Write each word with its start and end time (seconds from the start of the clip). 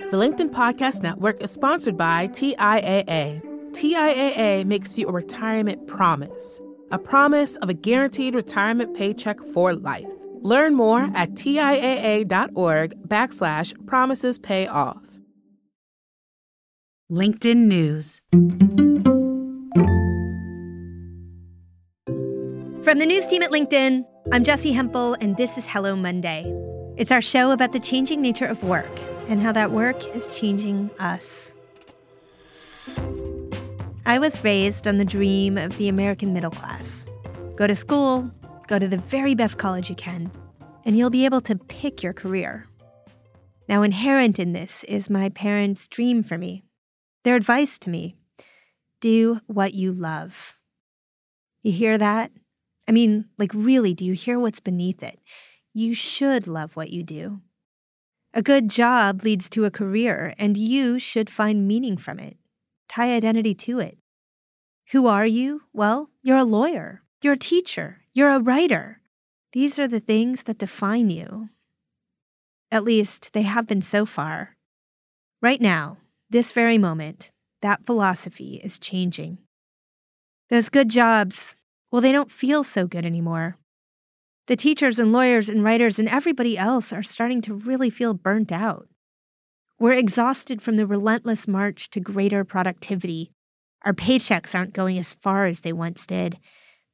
The 0.00 0.16
LinkedIn 0.16 0.50
Podcast 0.50 1.02
Network 1.02 1.40
is 1.40 1.52
sponsored 1.52 1.96
by 1.96 2.26
TIAA. 2.28 3.40
TIAA 3.70 4.64
makes 4.64 4.98
you 4.98 5.06
a 5.06 5.12
retirement 5.12 5.86
promise, 5.86 6.60
a 6.90 6.98
promise 6.98 7.54
of 7.58 7.68
a 7.68 7.74
guaranteed 7.74 8.34
retirement 8.34 8.96
paycheck 8.96 9.40
for 9.40 9.72
life. 9.72 10.12
Learn 10.40 10.74
more 10.74 11.08
at 11.14 11.30
TIAA.org 11.34 13.08
backslash 13.08 13.86
promises 13.86 14.36
pay 14.36 14.66
off. 14.66 15.20
LinkedIn 17.12 17.66
News. 17.66 18.20
From 22.82 22.98
the 22.98 23.06
news 23.06 23.28
team 23.28 23.42
at 23.44 23.52
LinkedIn, 23.52 24.04
I'm 24.32 24.42
Jessi 24.42 24.74
Hempel, 24.74 25.14
and 25.20 25.36
this 25.36 25.56
is 25.56 25.66
Hello 25.66 25.94
Monday. 25.94 26.63
It's 26.96 27.10
our 27.10 27.20
show 27.20 27.50
about 27.50 27.72
the 27.72 27.80
changing 27.80 28.22
nature 28.22 28.46
of 28.46 28.62
work 28.62 29.00
and 29.26 29.42
how 29.42 29.50
that 29.50 29.72
work 29.72 30.06
is 30.14 30.28
changing 30.28 30.90
us. 31.00 31.52
I 34.06 34.20
was 34.20 34.44
raised 34.44 34.86
on 34.86 34.98
the 34.98 35.04
dream 35.04 35.58
of 35.58 35.76
the 35.76 35.88
American 35.88 36.32
middle 36.32 36.52
class 36.52 37.08
go 37.56 37.66
to 37.66 37.74
school, 37.74 38.30
go 38.68 38.78
to 38.78 38.86
the 38.86 38.98
very 38.98 39.34
best 39.34 39.58
college 39.58 39.88
you 39.88 39.96
can, 39.96 40.30
and 40.84 40.96
you'll 40.96 41.10
be 41.10 41.24
able 41.24 41.40
to 41.40 41.56
pick 41.56 42.02
your 42.02 42.12
career. 42.12 42.66
Now, 43.68 43.82
inherent 43.82 44.38
in 44.38 44.52
this 44.52 44.84
is 44.84 45.10
my 45.10 45.30
parents' 45.30 45.88
dream 45.88 46.22
for 46.22 46.38
me, 46.38 46.64
their 47.24 47.36
advice 47.36 47.78
to 47.80 47.90
me 47.90 48.16
do 49.00 49.40
what 49.46 49.74
you 49.74 49.92
love. 49.92 50.56
You 51.62 51.72
hear 51.72 51.98
that? 51.98 52.30
I 52.88 52.92
mean, 52.92 53.26
like, 53.36 53.52
really, 53.52 53.94
do 53.94 54.04
you 54.04 54.12
hear 54.12 54.38
what's 54.38 54.60
beneath 54.60 55.02
it? 55.02 55.18
You 55.76 55.92
should 55.92 56.46
love 56.46 56.76
what 56.76 56.90
you 56.90 57.02
do. 57.02 57.40
A 58.32 58.42
good 58.42 58.70
job 58.70 59.24
leads 59.24 59.50
to 59.50 59.64
a 59.64 59.72
career, 59.72 60.32
and 60.38 60.56
you 60.56 61.00
should 61.00 61.28
find 61.28 61.66
meaning 61.66 61.96
from 61.96 62.20
it. 62.20 62.36
Tie 62.88 63.12
identity 63.12 63.56
to 63.56 63.80
it. 63.80 63.98
Who 64.92 65.08
are 65.08 65.26
you? 65.26 65.62
Well, 65.72 66.10
you're 66.22 66.38
a 66.38 66.44
lawyer, 66.44 67.02
you're 67.20 67.32
a 67.32 67.38
teacher, 67.38 68.02
you're 68.12 68.30
a 68.30 68.38
writer. 68.38 69.00
These 69.52 69.76
are 69.80 69.88
the 69.88 69.98
things 69.98 70.44
that 70.44 70.58
define 70.58 71.10
you. 71.10 71.48
At 72.70 72.84
least, 72.84 73.32
they 73.32 73.42
have 73.42 73.66
been 73.66 73.82
so 73.82 74.06
far. 74.06 74.56
Right 75.42 75.60
now, 75.60 75.98
this 76.30 76.52
very 76.52 76.78
moment, 76.78 77.32
that 77.62 77.84
philosophy 77.84 78.60
is 78.62 78.78
changing. 78.78 79.38
Those 80.50 80.68
good 80.68 80.88
jobs, 80.88 81.56
well, 81.90 82.02
they 82.02 82.12
don't 82.12 82.30
feel 82.30 82.62
so 82.62 82.86
good 82.86 83.04
anymore. 83.04 83.56
The 84.46 84.56
teachers 84.56 84.98
and 84.98 85.10
lawyers 85.10 85.48
and 85.48 85.64
writers 85.64 85.98
and 85.98 86.06
everybody 86.06 86.58
else 86.58 86.92
are 86.92 87.02
starting 87.02 87.40
to 87.42 87.54
really 87.54 87.88
feel 87.88 88.12
burnt 88.12 88.52
out. 88.52 88.88
We're 89.78 89.94
exhausted 89.94 90.60
from 90.60 90.76
the 90.76 90.86
relentless 90.86 91.48
march 91.48 91.88
to 91.90 92.00
greater 92.00 92.44
productivity. 92.44 93.32
Our 93.86 93.94
paychecks 93.94 94.54
aren't 94.54 94.74
going 94.74 94.98
as 94.98 95.14
far 95.14 95.46
as 95.46 95.60
they 95.60 95.72
once 95.72 96.06
did, 96.06 96.38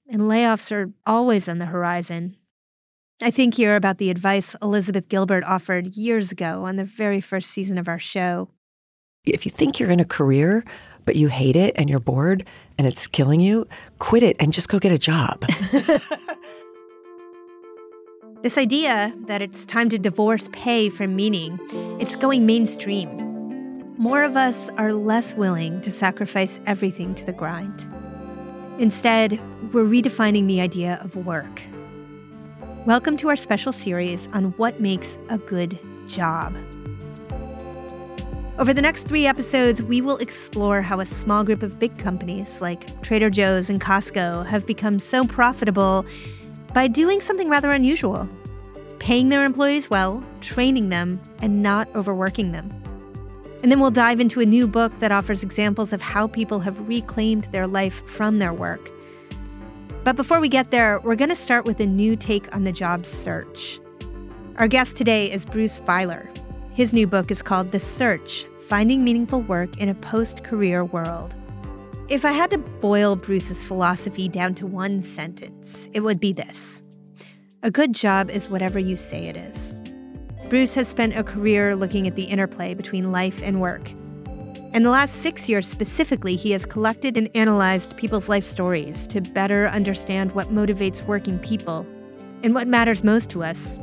and 0.08 0.22
layoffs 0.22 0.70
are 0.70 0.92
always 1.04 1.48
on 1.48 1.58
the 1.58 1.66
horizon. 1.66 2.36
I 3.20 3.32
think 3.32 3.54
here 3.54 3.74
about 3.74 3.98
the 3.98 4.10
advice 4.10 4.54
Elizabeth 4.62 5.08
Gilbert 5.08 5.42
offered 5.44 5.96
years 5.96 6.30
ago 6.30 6.64
on 6.64 6.76
the 6.76 6.84
very 6.84 7.20
first 7.20 7.50
season 7.50 7.78
of 7.78 7.88
our 7.88 7.98
show. 7.98 8.48
If 9.24 9.44
you 9.44 9.50
think 9.50 9.78
you're 9.80 9.90
in 9.90 10.00
a 10.00 10.04
career, 10.04 10.64
but 11.04 11.16
you 11.16 11.28
hate 11.28 11.56
it 11.56 11.74
and 11.76 11.90
you're 11.90 11.98
bored 11.98 12.46
and 12.78 12.86
it's 12.86 13.08
killing 13.08 13.40
you, 13.40 13.66
quit 13.98 14.22
it 14.22 14.36
and 14.38 14.52
just 14.52 14.68
go 14.68 14.78
get 14.78 14.92
a 14.92 14.98
job. 14.98 15.44
this 18.42 18.56
idea 18.56 19.14
that 19.26 19.42
it's 19.42 19.66
time 19.66 19.90
to 19.90 19.98
divorce 19.98 20.48
pay 20.52 20.88
from 20.88 21.14
meaning, 21.14 21.58
it's 22.00 22.16
going 22.16 22.46
mainstream. 22.46 23.14
More 23.98 24.24
of 24.24 24.34
us 24.34 24.70
are 24.78 24.94
less 24.94 25.34
willing 25.34 25.82
to 25.82 25.90
sacrifice 25.90 26.58
everything 26.64 27.14
to 27.16 27.26
the 27.26 27.34
grind. 27.34 27.90
Instead, 28.78 29.32
we're 29.74 29.84
redefining 29.84 30.46
the 30.48 30.62
idea 30.62 30.98
of 31.02 31.16
work. 31.16 31.60
Welcome 32.86 33.18
to 33.18 33.28
our 33.28 33.36
special 33.36 33.74
series 33.74 34.26
on 34.32 34.52
what 34.52 34.80
makes 34.80 35.18
a 35.28 35.36
good 35.36 35.78
job. 36.06 36.56
Over 38.58 38.72
the 38.72 38.80
next 38.80 39.06
three 39.06 39.26
episodes, 39.26 39.82
we 39.82 40.00
will 40.00 40.16
explore 40.16 40.80
how 40.80 41.00
a 41.00 41.06
small 41.06 41.44
group 41.44 41.62
of 41.62 41.78
big 41.78 41.98
companies 41.98 42.62
like 42.62 43.02
Trader 43.02 43.28
Joe's 43.28 43.68
and 43.68 43.82
Costco 43.82 44.46
have 44.46 44.66
become 44.66 44.98
so 44.98 45.26
profitable 45.26 46.06
by 46.72 46.86
doing 46.86 47.20
something 47.20 47.48
rather 47.48 47.72
unusual 47.72 48.28
paying 49.00 49.30
their 49.30 49.44
employees 49.44 49.90
well, 49.90 50.24
training 50.40 50.90
them, 50.90 51.18
and 51.40 51.62
not 51.62 51.88
overworking 51.96 52.52
them. 52.52 52.70
And 53.62 53.72
then 53.72 53.80
we'll 53.80 53.90
dive 53.90 54.20
into 54.20 54.40
a 54.40 54.46
new 54.46 54.68
book 54.68 54.96
that 55.00 55.10
offers 55.10 55.42
examples 55.42 55.92
of 55.92 56.00
how 56.00 56.28
people 56.28 56.60
have 56.60 56.86
reclaimed 56.86 57.44
their 57.44 57.66
life 57.66 58.06
from 58.08 58.38
their 58.38 58.52
work. 58.52 58.90
But 60.04 60.16
before 60.16 60.40
we 60.40 60.48
get 60.48 60.70
there, 60.70 61.00
we're 61.00 61.16
going 61.16 61.30
to 61.30 61.36
start 61.36 61.64
with 61.64 61.80
a 61.80 61.86
new 61.86 62.14
take 62.14 62.54
on 62.54 62.64
the 62.64 62.72
job 62.72 63.04
search. 63.04 63.80
Our 64.56 64.68
guest 64.68 64.96
today 64.96 65.30
is 65.30 65.44
Bruce 65.44 65.80
Feiler. 65.80 66.28
His 66.72 66.92
new 66.92 67.06
book 67.06 67.30
is 67.30 67.42
called 67.42 67.72
The 67.72 67.80
Search 67.80 68.46
Finding 68.68 69.02
Meaningful 69.02 69.42
Work 69.42 69.78
in 69.78 69.88
a 69.88 69.94
Post 69.94 70.44
Career 70.44 70.84
World. 70.84 71.34
If 72.10 72.24
I 72.24 72.32
had 72.32 72.50
to 72.50 72.58
boil 72.58 73.14
Bruce's 73.14 73.62
philosophy 73.62 74.28
down 74.28 74.56
to 74.56 74.66
one 74.66 75.00
sentence, 75.00 75.88
it 75.92 76.00
would 76.00 76.18
be 76.18 76.32
this 76.32 76.82
A 77.62 77.70
good 77.70 77.92
job 77.92 78.30
is 78.30 78.50
whatever 78.50 78.80
you 78.80 78.96
say 78.96 79.28
it 79.28 79.36
is. 79.36 79.80
Bruce 80.48 80.74
has 80.74 80.88
spent 80.88 81.16
a 81.16 81.22
career 81.22 81.76
looking 81.76 82.08
at 82.08 82.16
the 82.16 82.24
interplay 82.24 82.74
between 82.74 83.12
life 83.12 83.40
and 83.44 83.60
work. 83.60 83.92
In 84.74 84.82
the 84.82 84.90
last 84.90 85.22
six 85.22 85.48
years 85.48 85.68
specifically, 85.68 86.34
he 86.34 86.50
has 86.50 86.66
collected 86.66 87.16
and 87.16 87.30
analyzed 87.36 87.96
people's 87.96 88.28
life 88.28 88.44
stories 88.44 89.06
to 89.06 89.20
better 89.20 89.68
understand 89.68 90.32
what 90.32 90.48
motivates 90.48 91.06
working 91.06 91.38
people 91.38 91.86
and 92.42 92.56
what 92.56 92.66
matters 92.66 93.04
most 93.04 93.30
to 93.30 93.44
us 93.44 93.78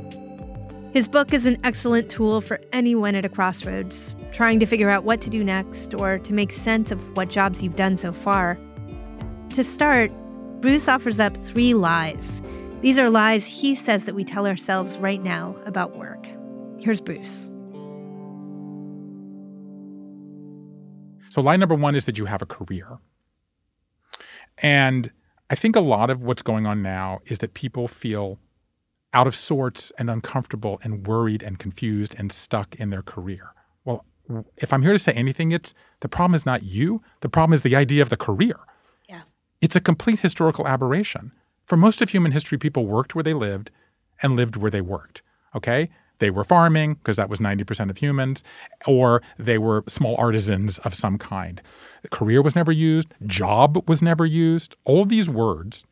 his 0.98 1.08
book 1.08 1.32
is 1.32 1.46
an 1.46 1.58
excellent 1.64 2.10
tool 2.10 2.42
for 2.42 2.60
anyone 2.72 3.14
at 3.14 3.24
a 3.24 3.30
crossroads, 3.30 4.16
trying 4.38 4.60
to 4.60 4.68
figure 4.68 4.88
out 4.88 5.04
what 5.04 5.20
to 5.20 5.32
do 5.32 5.44
next 5.44 5.96
or 5.96 6.20
to 6.20 6.32
make 6.32 6.52
sense 6.52 6.92
of 6.92 7.18
what 7.18 7.28
jobs 7.28 7.64
you've 7.64 7.76
done 7.76 7.98
so 7.98 8.14
far. 8.14 8.56
To 9.50 9.64
start, 9.64 10.12
Bruce 10.62 10.88
offers 10.88 11.20
up 11.20 11.36
three 11.36 11.74
lies. 11.74 12.40
These 12.82 13.00
are 13.00 13.10
lies 13.10 13.48
he 13.48 13.74
says 13.74 14.06
that 14.06 14.14
we 14.14 14.24
tell 14.24 14.46
ourselves 14.46 14.96
right 15.00 15.24
now 15.24 15.56
about 15.66 15.98
work. 15.98 16.28
Here's 16.80 17.02
Bruce. 17.02 17.50
So, 21.32 21.42
lie 21.42 21.58
number 21.58 21.74
one 21.74 21.96
is 21.96 22.06
that 22.06 22.20
you 22.20 22.26
have 22.26 22.44
a 22.44 22.46
career. 22.46 23.00
And 24.60 25.12
I 25.50 25.56
think 25.56 25.76
a 25.76 25.82
lot 25.82 26.12
of 26.12 26.22
what's 26.22 26.44
going 26.44 26.68
on 26.68 26.84
now 26.84 27.22
is 27.26 27.40
that 27.40 27.56
people 27.56 27.88
feel 27.88 28.38
out 29.16 29.26
of 29.26 29.36
sorts 29.36 29.92
and 29.98 30.12
uncomfortable 30.12 30.80
and 30.84 31.08
worried 31.08 31.42
and 31.42 31.58
confused 31.58 32.14
and 32.20 32.32
stuck 32.32 32.76
in 32.76 32.92
their 32.92 33.02
career. 33.02 33.56
If 34.58 34.74
I'm 34.74 34.82
here 34.82 34.94
to 34.94 35.00
say 35.00 35.14
anything, 35.14 35.52
it's 35.52 35.74
the 36.02 36.10
problem 36.10 36.36
is 36.36 36.46
not 36.46 36.64
you. 36.64 37.02
The 37.22 37.30
problem 37.30 37.54
is 37.54 37.62
the 37.62 37.76
idea 37.76 38.02
of 38.02 38.10
the 38.10 38.18
career. 38.18 38.60
Yeah. 39.08 39.22
It's 39.62 39.76
a 39.76 39.80
complete 39.80 40.20
historical 40.20 40.68
aberration. 40.68 41.32
For 41.66 41.78
most 41.78 42.02
of 42.02 42.10
human 42.10 42.32
history, 42.32 42.58
people 42.58 42.86
worked 42.86 43.16
where 43.16 43.24
they 43.24 43.34
lived 43.34 43.72
and 44.22 44.36
lived 44.36 44.56
where 44.56 44.72
they 44.72 44.82
worked. 44.82 45.22
Okay? 45.56 45.90
They 46.20 46.30
were 46.30 46.44
farming, 46.44 46.96
because 46.96 47.18
that 47.18 47.30
was 47.30 47.40
90% 47.40 47.90
of 47.90 47.98
humans, 47.98 48.44
or 48.88 49.22
they 49.38 49.58
were 49.58 49.84
small 49.88 50.16
artisans 50.18 50.80
of 50.80 50.96
some 50.96 51.18
kind. 51.18 51.62
Career 52.10 52.42
was 52.42 52.56
never 52.56 52.72
used, 52.72 53.14
job 53.26 53.88
was 53.88 54.02
never 54.02 54.26
used. 54.26 54.76
All 54.84 55.04
of 55.04 55.10
these 55.10 55.30
words 55.30 55.86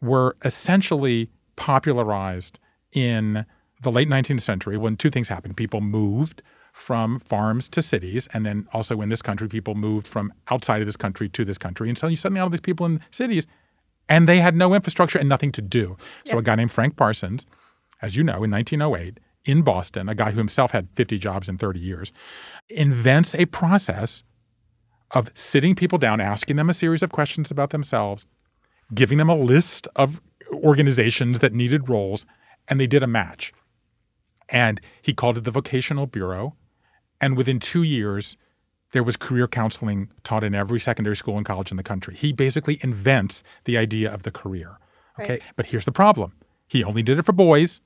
were 0.00 0.36
essentially 0.44 1.28
popularized 1.56 2.58
in 2.92 3.44
the 3.82 3.90
late 3.90 4.08
19th 4.08 4.42
century 4.42 4.76
when 4.76 4.96
two 4.96 5.10
things 5.10 5.28
happened. 5.28 5.56
People 5.56 5.80
moved 5.80 6.42
from 6.72 7.20
farms 7.20 7.68
to 7.68 7.82
cities, 7.82 8.26
and 8.32 8.44
then 8.44 8.66
also 8.72 9.00
in 9.02 9.10
this 9.10 9.22
country, 9.22 9.46
people 9.46 9.74
moved 9.74 10.06
from 10.06 10.32
outside 10.50 10.80
of 10.80 10.86
this 10.86 10.96
country 10.96 11.28
to 11.28 11.44
this 11.44 11.58
country. 11.58 11.88
And 11.88 11.96
so 11.96 12.06
you 12.08 12.16
suddenly 12.16 12.40
all 12.40 12.50
these 12.50 12.60
people 12.60 12.86
in 12.86 13.00
cities, 13.10 13.46
and 14.08 14.28
they 14.28 14.40
had 14.40 14.56
no 14.56 14.74
infrastructure 14.74 15.18
and 15.18 15.28
nothing 15.28 15.52
to 15.52 15.62
do. 15.62 15.96
So 16.24 16.38
a 16.38 16.42
guy 16.42 16.56
named 16.56 16.72
Frank 16.72 16.96
Parsons, 16.96 17.46
as 18.00 18.16
you 18.16 18.24
know, 18.24 18.42
in 18.42 18.50
1908, 18.50 19.20
in 19.44 19.62
Boston, 19.62 20.08
a 20.08 20.14
guy 20.14 20.30
who 20.30 20.38
himself 20.38 20.70
had 20.70 20.88
50 20.90 21.18
jobs 21.18 21.48
in 21.48 21.58
30 21.58 21.78
years, 21.78 22.12
invents 22.68 23.34
a 23.34 23.46
process 23.46 24.24
of 25.10 25.30
sitting 25.34 25.74
people 25.74 25.98
down, 25.98 26.20
asking 26.20 26.56
them 26.56 26.70
a 26.70 26.74
series 26.74 27.02
of 27.02 27.12
questions 27.12 27.50
about 27.50 27.70
themselves, 27.70 28.26
giving 28.94 29.18
them 29.18 29.28
a 29.28 29.36
list 29.36 29.86
of 29.94 30.20
organizations 30.52 31.40
that 31.40 31.52
needed 31.52 31.88
roles, 31.88 32.24
and 32.66 32.80
they 32.80 32.86
did 32.86 33.02
a 33.02 33.06
match. 33.06 33.52
And 34.48 34.80
he 35.00 35.12
called 35.12 35.38
it 35.38 35.44
the 35.44 35.50
Vocational 35.50 36.06
Bureau. 36.06 36.56
And 37.22 37.36
within 37.36 37.58
two 37.58 37.82
years, 37.82 38.36
there 38.90 39.02
was 39.02 39.16
career 39.16 39.48
counseling 39.48 40.10
taught 40.24 40.44
in 40.44 40.54
every 40.54 40.78
secondary 40.78 41.16
school 41.16 41.38
and 41.38 41.46
college 41.46 41.70
in 41.70 41.78
the 41.78 41.82
country. 41.82 42.14
He 42.14 42.32
basically 42.32 42.78
invents 42.82 43.42
the 43.64 43.78
idea 43.78 44.12
of 44.12 44.24
the 44.24 44.30
career. 44.30 44.78
Okay. 45.18 45.34
Right. 45.34 45.42
But 45.56 45.66
here's 45.66 45.86
the 45.86 45.92
problem 45.92 46.32
he 46.66 46.84
only 46.84 47.02
did 47.02 47.18
it 47.18 47.24
for 47.24 47.32
boys, 47.32 47.80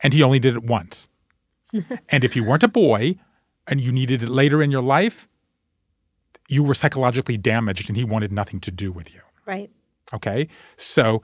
and 0.00 0.12
he 0.12 0.22
only 0.22 0.40
did 0.40 0.56
it 0.56 0.64
once. 0.64 1.08
and 2.08 2.24
if 2.24 2.34
you 2.34 2.42
weren't 2.42 2.64
a 2.64 2.68
boy, 2.68 3.16
and 3.68 3.80
you 3.80 3.92
needed 3.92 4.22
it 4.22 4.28
later 4.28 4.62
in 4.62 4.70
your 4.70 4.82
life, 4.82 5.28
you 6.48 6.64
were 6.64 6.74
psychologically 6.74 7.36
damaged 7.36 7.88
and 7.88 7.96
he 7.96 8.04
wanted 8.04 8.32
nothing 8.32 8.58
to 8.60 8.70
do 8.70 8.90
with 8.90 9.14
you. 9.14 9.20
Right. 9.46 9.70
Okay. 10.12 10.48
So, 10.76 11.22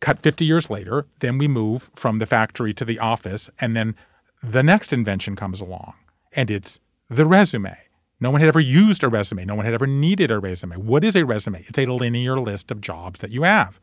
cut 0.00 0.20
50 0.20 0.44
years 0.44 0.68
later, 0.68 1.06
then 1.20 1.38
we 1.38 1.46
move 1.46 1.90
from 1.94 2.18
the 2.18 2.26
factory 2.26 2.74
to 2.74 2.84
the 2.84 2.98
office, 2.98 3.48
and 3.60 3.76
then 3.76 3.94
the 4.42 4.62
next 4.62 4.92
invention 4.92 5.36
comes 5.36 5.60
along, 5.60 5.94
and 6.34 6.50
it's 6.50 6.80
the 7.08 7.26
resume. 7.26 7.76
No 8.20 8.30
one 8.30 8.40
had 8.40 8.48
ever 8.48 8.60
used 8.60 9.02
a 9.04 9.08
resume. 9.08 9.44
No 9.44 9.54
one 9.54 9.64
had 9.64 9.74
ever 9.74 9.86
needed 9.86 10.30
a 10.30 10.38
resume. 10.38 10.76
What 10.76 11.04
is 11.04 11.16
a 11.16 11.24
resume? 11.24 11.64
It's 11.68 11.78
a 11.78 11.86
linear 11.86 12.38
list 12.38 12.70
of 12.70 12.80
jobs 12.80 13.20
that 13.20 13.30
you 13.30 13.42
have 13.42 13.80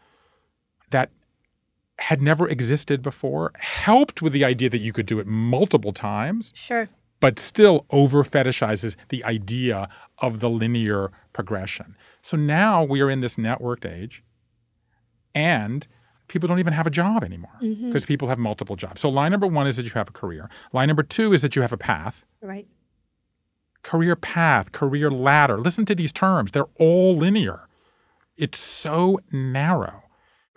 that 0.90 1.10
had 2.00 2.22
never 2.22 2.48
existed 2.48 3.02
before, 3.04 3.52
helped 3.60 4.22
with 4.22 4.34
the 4.34 4.44
idea 4.44 4.70
that 4.70 4.80
you 4.80 4.92
could 4.92 5.06
do 5.06 5.20
it 5.20 5.28
multiple 5.28 5.94
times, 5.94 6.52
Sure. 6.56 6.90
but 7.20 7.38
still 7.38 7.86
over 7.92 8.24
fetishizes 8.24 8.96
the 9.10 9.24
idea 9.24 9.88
of 10.18 10.40
the 10.40 10.50
linear 10.50 11.12
progression. 11.34 11.96
So 12.24 12.36
now 12.38 12.84
we 12.84 13.02
are 13.02 13.10
in 13.10 13.22
this 13.22 13.36
networked 13.36 13.86
age 13.86 14.24
and 15.36 15.86
people 16.32 16.48
don't 16.48 16.60
even 16.60 16.74
have 16.74 16.88
a 16.88 16.92
job 16.92 17.24
anymore 17.24 17.52
mm-hmm. 17.62 17.88
because 17.88 18.06
people 18.06 18.30
have 18.30 18.40
multiple 18.40 18.78
jobs. 18.78 19.02
So 19.02 19.10
line 19.10 19.32
number 19.32 19.48
1 19.48 19.68
is 19.68 19.76
that 19.76 19.84
you 19.84 19.92
have 19.92 20.10
a 20.10 20.14
career. 20.14 20.50
Line 20.72 20.88
number 20.88 21.04
2 21.04 21.34
is 21.34 21.42
that 21.42 21.56
you 21.56 21.62
have 21.62 21.74
a 21.74 21.78
path. 21.78 22.24
Right. 22.42 22.68
Career 23.84 24.16
path, 24.16 24.72
career 24.72 25.12
ladder. 25.12 25.58
Listen 25.58 25.86
to 25.86 25.96
these 25.96 26.14
terms. 26.14 26.52
They're 26.52 26.70
all 26.80 27.16
linear. 27.16 27.68
It's 28.38 28.58
so 28.58 29.20
narrow. 29.32 30.04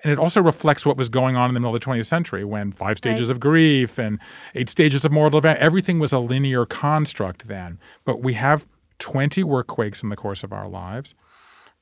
And 0.04 0.12
it 0.12 0.18
also 0.18 0.40
reflects 0.40 0.86
what 0.86 0.96
was 0.96 1.08
going 1.08 1.34
on 1.34 1.50
in 1.50 1.54
the 1.54 1.60
middle 1.60 1.74
of 1.74 1.80
the 1.80 1.86
20th 1.86 2.06
century 2.06 2.44
when 2.44 2.70
five 2.70 2.98
stages 2.98 3.28
Right. 3.28 3.32
of 3.32 3.40
grief 3.40 3.98
and 3.98 4.20
eight 4.54 4.68
stages 4.68 5.04
of 5.04 5.10
moral 5.10 5.36
event, 5.36 5.58
everything 5.58 5.98
was 5.98 6.12
a 6.12 6.18
linear 6.18 6.66
construct 6.66 7.48
then. 7.48 7.78
But 8.04 8.22
we 8.22 8.34
have 8.34 8.66
20 8.98 9.42
work 9.42 9.66
quakes 9.66 10.02
in 10.02 10.10
the 10.10 10.16
course 10.16 10.44
of 10.44 10.52
our 10.52 10.68
lives. 10.68 11.14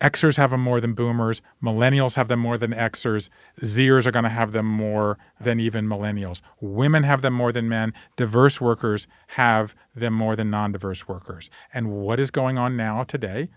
Xers 0.02 0.36
have 0.36 0.50
them 0.50 0.60
more 0.60 0.80
than 0.80 0.94
boomers. 0.94 1.40
Millennials 1.62 2.16
have 2.16 2.26
them 2.26 2.40
more 2.40 2.58
than 2.58 2.72
Xers. 2.72 3.28
Zers 3.60 4.04
are 4.04 4.10
going 4.10 4.24
to 4.24 4.28
have 4.28 4.50
them 4.50 4.66
more 4.66 5.16
than 5.40 5.60
even 5.60 5.86
millennials. 5.86 6.40
Women 6.60 7.04
have 7.04 7.22
them 7.22 7.34
more 7.34 7.52
than 7.52 7.68
men. 7.68 7.94
Diverse 8.16 8.60
workers 8.60 9.06
have 9.28 9.76
them 9.94 10.12
more 10.12 10.34
than 10.34 10.50
non 10.50 10.72
diverse 10.72 11.06
workers. 11.06 11.50
And 11.72 11.92
what 11.92 12.18
is 12.18 12.32
going 12.32 12.58
on 12.58 12.76
now 12.76 13.04
today? 13.04 13.48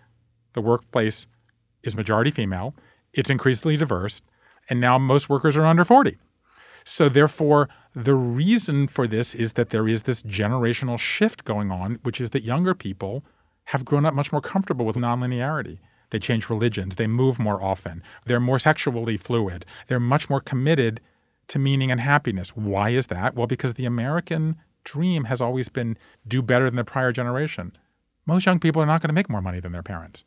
The 0.54 0.62
workplace 0.62 1.26
is 1.84 1.96
majority 1.96 2.32
female, 2.32 2.76
it's 3.14 3.30
increasingly 3.30 3.78
diverse, 3.78 4.22
and 4.70 4.80
now 4.80 4.98
most 4.98 5.30
workers 5.30 5.58
are 5.58 5.66
under 5.66 5.84
40. 5.84 6.18
So, 6.84 7.10
therefore, 7.10 7.68
the 7.96 8.14
reason 8.14 8.88
for 8.88 9.08
this 9.08 9.34
is 9.34 9.54
that 9.54 9.72
there 9.72 9.88
is 9.88 10.04
this 10.04 10.22
generational 10.22 11.00
shift 11.00 11.44
going 11.44 11.72
on, 11.72 12.00
which 12.04 12.22
is 12.22 12.30
that 12.32 12.44
younger 12.44 12.76
people 12.76 13.24
have 13.66 13.86
grown 13.86 14.06
up 14.06 14.14
much 14.14 14.32
more 14.32 14.42
comfortable 14.42 14.86
with 14.86 14.96
nonlinearity. 14.96 15.80
They 16.16 16.20
change 16.20 16.50
religions, 16.50 16.96
they 16.96 17.08
move 17.08 17.40
more 17.40 17.62
often, 17.62 18.02
they're 18.24 18.40
more 18.40 18.58
sexually 18.58 19.18
fluid, 19.18 19.66
they're 19.88 20.00
much 20.00 20.30
more 20.30 20.40
committed 20.40 21.02
to 21.50 21.60
meaning 21.60 21.92
and 21.92 22.00
happiness. 22.00 22.56
Why 22.56 22.92
is 22.92 23.08
that? 23.08 23.36
Well, 23.36 23.48
because 23.48 23.74
the 23.74 23.84
American 23.84 24.56
dream 24.86 25.26
has 25.26 25.42
always 25.42 25.68
been 25.68 25.98
do 26.26 26.42
better 26.42 26.70
than 26.70 26.78
the 26.78 26.86
prior 26.86 27.12
generation. 27.12 27.76
Most 28.26 28.46
young 28.46 28.62
people 28.62 28.82
are 28.82 28.86
not 28.86 29.02
going 29.02 29.10
to 29.10 29.14
make 29.14 29.30
more 29.30 29.42
money 29.42 29.60
than 29.60 29.74
their 29.74 29.84
parents. 29.84 30.24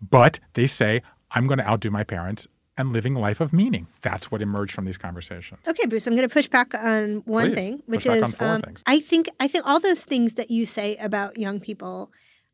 But 0.00 0.40
they 0.54 0.66
say, 0.66 1.02
I'm 1.32 1.46
going 1.46 1.58
to 1.58 1.68
outdo 1.68 1.90
my 1.90 2.02
parents 2.02 2.48
and 2.78 2.94
living 2.94 3.14
a 3.14 3.20
life 3.20 3.42
of 3.42 3.52
meaning. 3.52 3.88
That's 4.00 4.30
what 4.30 4.40
emerged 4.40 4.72
from 4.72 4.86
these 4.86 4.96
conversations. 4.96 5.60
Okay, 5.68 5.84
Bruce, 5.84 6.06
I'm 6.06 6.16
going 6.16 6.26
to 6.26 6.32
push 6.32 6.48
back 6.48 6.74
on 6.74 7.16
one 7.26 7.48
Please, 7.48 7.54
thing, 7.56 7.82
which 7.84 8.06
push 8.06 8.20
back 8.20 8.40
on 8.40 8.60
is 8.60 8.66
um. 8.68 8.74
I 8.86 9.00
think 9.00 9.28
I 9.38 9.48
think 9.48 9.66
all 9.66 9.80
those 9.80 10.06
things 10.06 10.32
that 10.36 10.50
you 10.50 10.64
say 10.64 10.96
about 10.96 11.36
young 11.36 11.60
people 11.60 12.10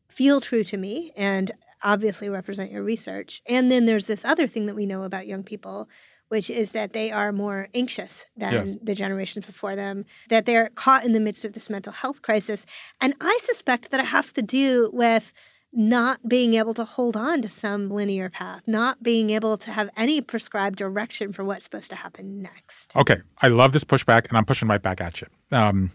feel 0.09 0.41
true 0.41 0.65
to 0.65 0.77
me 0.77 1.13
and 1.17 1.53
obviously 1.83 2.29
represent 2.29 2.71
your 2.73 2.83
research. 2.83 3.43
And 3.47 3.71
then 3.71 3.85
there's 3.87 4.07
this 4.07 4.25
other 4.25 4.47
thing 4.47 4.67
that 4.67 4.75
we 4.77 4.87
know 4.87 5.03
about 5.03 5.27
young 5.27 5.43
people, 5.43 5.89
which 6.29 6.51
is 6.51 6.73
that 6.73 6.93
they 6.93 7.11
are 7.11 7.33
more 7.33 7.69
anxious 7.75 8.27
than 8.37 8.53
Yes. 8.53 8.77
the 8.83 8.95
generations 8.95 9.47
before 9.47 9.75
them, 9.77 10.05
that 10.29 10.45
they're 10.47 10.69
caught 10.71 11.05
in 11.05 11.13
the 11.13 11.21
midst 11.21 11.45
of 11.45 11.53
this 11.55 11.71
mental 11.71 11.93
health 11.93 12.21
crisis. 12.23 12.67
And 13.01 13.15
I 13.21 13.39
suspect 13.43 13.91
that 13.91 14.01
it 14.01 14.07
has 14.07 14.33
to 14.35 14.43
do 14.43 14.91
with 14.93 15.33
not 15.73 16.27
being 16.29 16.55
able 16.55 16.73
to 16.73 16.85
hold 16.85 17.15
on 17.17 17.43
to 17.43 17.49
some 17.49 17.91
linear 17.91 18.31
path, 18.31 18.63
not 18.67 19.03
being 19.03 19.29
able 19.31 19.59
to 19.59 19.71
have 19.71 19.91
any 19.99 20.21
prescribed 20.21 20.77
direction 20.79 21.33
for 21.33 21.45
what's 21.45 21.65
supposed 21.65 21.91
to 21.91 21.97
happen 21.97 22.41
next. 22.41 22.97
Okay, 22.97 23.19
I 23.43 23.49
love 23.49 23.73
this 23.73 23.85
pushback, 23.85 24.29
and 24.29 24.39
I'm 24.39 24.47
pushing 24.47 24.67
right 24.69 24.81
back 24.83 25.01
at 25.01 25.21
you. 25.21 25.27
Um, 25.53 25.93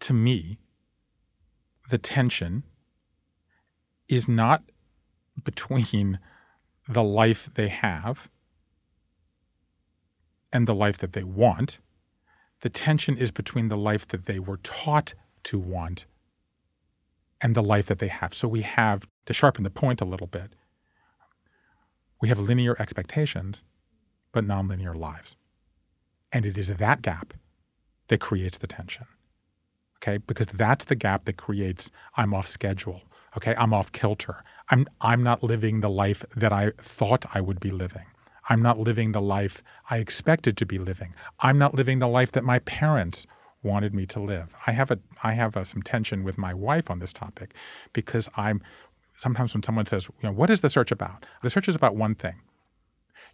to 0.00 0.12
me, 0.12 0.58
the 1.90 1.98
tension 1.98 2.62
is 4.08 4.28
not 4.28 4.62
between 5.42 6.18
the 6.88 7.02
life 7.02 7.50
they 7.54 7.68
have 7.68 8.30
and 10.52 10.68
the 10.68 10.74
life 10.74 10.98
that 10.98 11.12
they 11.12 11.24
want. 11.24 11.78
The 12.60 12.68
tension 12.70 13.16
is 13.16 13.30
between 13.30 13.68
the 13.68 13.76
life 13.76 14.06
that 14.08 14.26
they 14.26 14.38
were 14.38 14.58
taught 14.58 15.14
to 15.44 15.58
want 15.58 16.06
and 17.40 17.54
the 17.54 17.62
life 17.62 17.86
that 17.86 17.98
they 17.98 18.08
have. 18.08 18.32
So 18.32 18.48
we 18.48 18.62
have, 18.62 19.06
to 19.26 19.34
sharpen 19.34 19.64
the 19.64 19.70
point 19.70 20.00
a 20.00 20.06
little 20.06 20.26
bit, 20.26 20.54
we 22.20 22.28
have 22.28 22.38
linear 22.38 22.76
expectations, 22.78 23.64
but 24.32 24.44
nonlinear 24.44 24.96
lives. 24.96 25.36
And 26.32 26.46
it 26.46 26.56
is 26.56 26.68
that 26.68 27.02
gap 27.02 27.34
that 28.08 28.20
creates 28.20 28.58
the 28.58 28.66
tension. 28.66 29.06
Okay? 29.98 30.18
Because 30.18 30.46
that's 30.46 30.86
the 30.86 30.94
gap 30.94 31.24
that 31.26 31.36
creates 31.36 31.90
I'm 32.16 32.32
off 32.32 32.46
schedule. 32.46 33.02
Okay? 33.36 33.54
I'm 33.56 33.74
off 33.74 33.92
kilter. 33.92 34.44
I'm 34.70 34.86
I'm 35.00 35.22
not 35.22 35.42
living 35.42 35.80
the 35.80 35.90
life 35.90 36.24
that 36.36 36.52
I 36.52 36.72
thought 36.78 37.26
I 37.34 37.40
would 37.40 37.60
be 37.60 37.70
living. 37.70 38.06
I'm 38.48 38.62
not 38.62 38.78
living 38.78 39.12
the 39.12 39.22
life 39.22 39.62
I 39.90 39.98
expected 39.98 40.56
to 40.58 40.66
be 40.66 40.78
living. 40.78 41.14
I'm 41.40 41.58
not 41.58 41.74
living 41.74 41.98
the 41.98 42.08
life 42.08 42.32
that 42.32 42.44
my 42.44 42.58
parents 42.60 43.26
wanted 43.62 43.94
me 43.94 44.04
to 44.06 44.20
live. 44.20 44.54
I 44.66 44.72
have 44.72 44.90
a 44.90 44.98
I 45.22 45.32
have 45.32 45.56
a, 45.56 45.64
some 45.64 45.82
tension 45.82 46.22
with 46.22 46.38
my 46.38 46.54
wife 46.54 46.90
on 46.90 46.98
this 46.98 47.12
topic 47.12 47.54
because 47.92 48.28
I'm 48.36 48.62
sometimes 49.18 49.54
when 49.54 49.62
someone 49.62 49.86
says, 49.86 50.08
you 50.22 50.28
know, 50.28 50.32
what 50.32 50.50
is 50.50 50.60
the 50.60 50.68
search 50.68 50.90
about? 50.92 51.24
The 51.42 51.50
search 51.50 51.68
is 51.68 51.76
about 51.76 51.96
one 51.96 52.14
thing. 52.14 52.40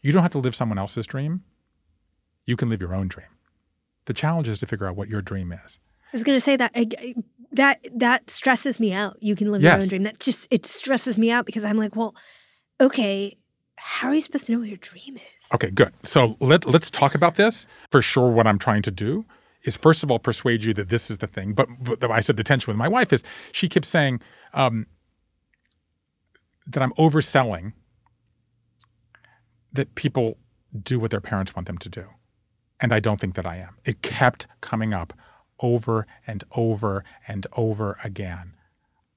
You 0.03 0.13
don't 0.13 0.23
have 0.23 0.33
to 0.33 0.39
live 0.39 0.55
someone 0.55 0.79
else's 0.79 1.07
dream. 1.07 1.43
You 2.47 2.57
can 2.57 2.71
live 2.71 2.81
your 2.81 2.95
own 2.95 3.09
dream. 3.09 3.27
The 4.07 4.15
challenge 4.15 4.49
is 4.49 4.59
to 4.59 4.67
figure 4.67 4.87
out 4.87 4.97
what 4.97 5.09
your 5.09 5.23
dream 5.23 5.53
is. 5.53 5.79
I 6.13 6.17
was 6.17 6.25
going 6.25 6.37
to 6.37 6.41
say 6.41 6.57
that 6.57 6.73
I, 6.75 6.87
I- 6.99 7.15
that 7.53 7.81
that 7.97 8.31
stresses 8.31 8.79
me 8.79 8.93
out. 8.93 9.17
You 9.21 9.35
can 9.35 9.51
live 9.51 9.61
your 9.61 9.73
own 9.73 9.89
dream. 9.89 10.03
That 10.05 10.21
just 10.21 10.47
it 10.53 10.65
stresses 10.65 11.19
me 11.19 11.33
out 11.33 11.47
because 11.47 11.65
I'm 11.65 11.77
like, 11.77 11.97
well, 11.97 12.15
okay, 12.81 13.37
how 13.77 14.09
are 14.09 14.15
you 14.15 14.21
supposed 14.21 14.47
to 14.47 14.53
know 14.53 14.61
what 14.61 14.69
your 14.69 14.77
dream 14.77 15.17
is? 15.17 15.49
Okay, 15.53 15.71
good. 15.73 15.93
So 16.05 16.37
let 16.41 16.65
let's 16.65 16.93
talk 16.93 17.13
about 17.17 17.35
this. 17.35 17.67
For 17.91 18.03
sure, 18.03 18.31
what 18.31 18.47
I'm 18.47 18.59
trying 18.59 18.83
to 18.83 18.93
do 18.93 19.25
is 19.65 19.77
first 19.77 20.05
of 20.05 20.13
all 20.13 20.21
persuade 20.21 20.63
you 20.63 20.73
that 20.75 20.91
this 20.91 21.11
is 21.11 21.19
the 21.19 21.27
thing. 21.27 21.53
But, 21.53 21.67
but 21.83 22.09
I 22.11 22.21
said 22.21 22.37
the 22.37 22.45
tension 22.45 22.71
with 22.71 22.79
my 22.79 22.87
wife 22.89 23.13
is 23.13 23.25
she 23.51 23.69
keeps 23.69 23.89
saying 23.89 24.21
um, 24.55 24.87
that 26.69 26.83
I'm 26.85 26.93
overselling 26.93 27.73
that 29.73 29.97
people 29.97 30.39
do 30.85 31.01
what 31.01 31.11
their 31.11 31.21
parents 31.21 31.55
want 31.57 31.67
them 31.67 31.79
to 31.79 31.89
do, 31.89 32.07
and 32.81 32.93
I 32.95 33.01
don't 33.01 33.21
think 33.21 33.35
that 33.35 33.45
I 33.45 33.57
am. 33.57 33.77
It 33.85 34.03
kept 34.03 34.47
coming 34.61 34.95
up 34.95 35.13
over 35.63 36.07
and 36.27 36.45
over 36.57 37.05
and 37.27 37.47
over 37.57 37.99
again. 38.03 38.55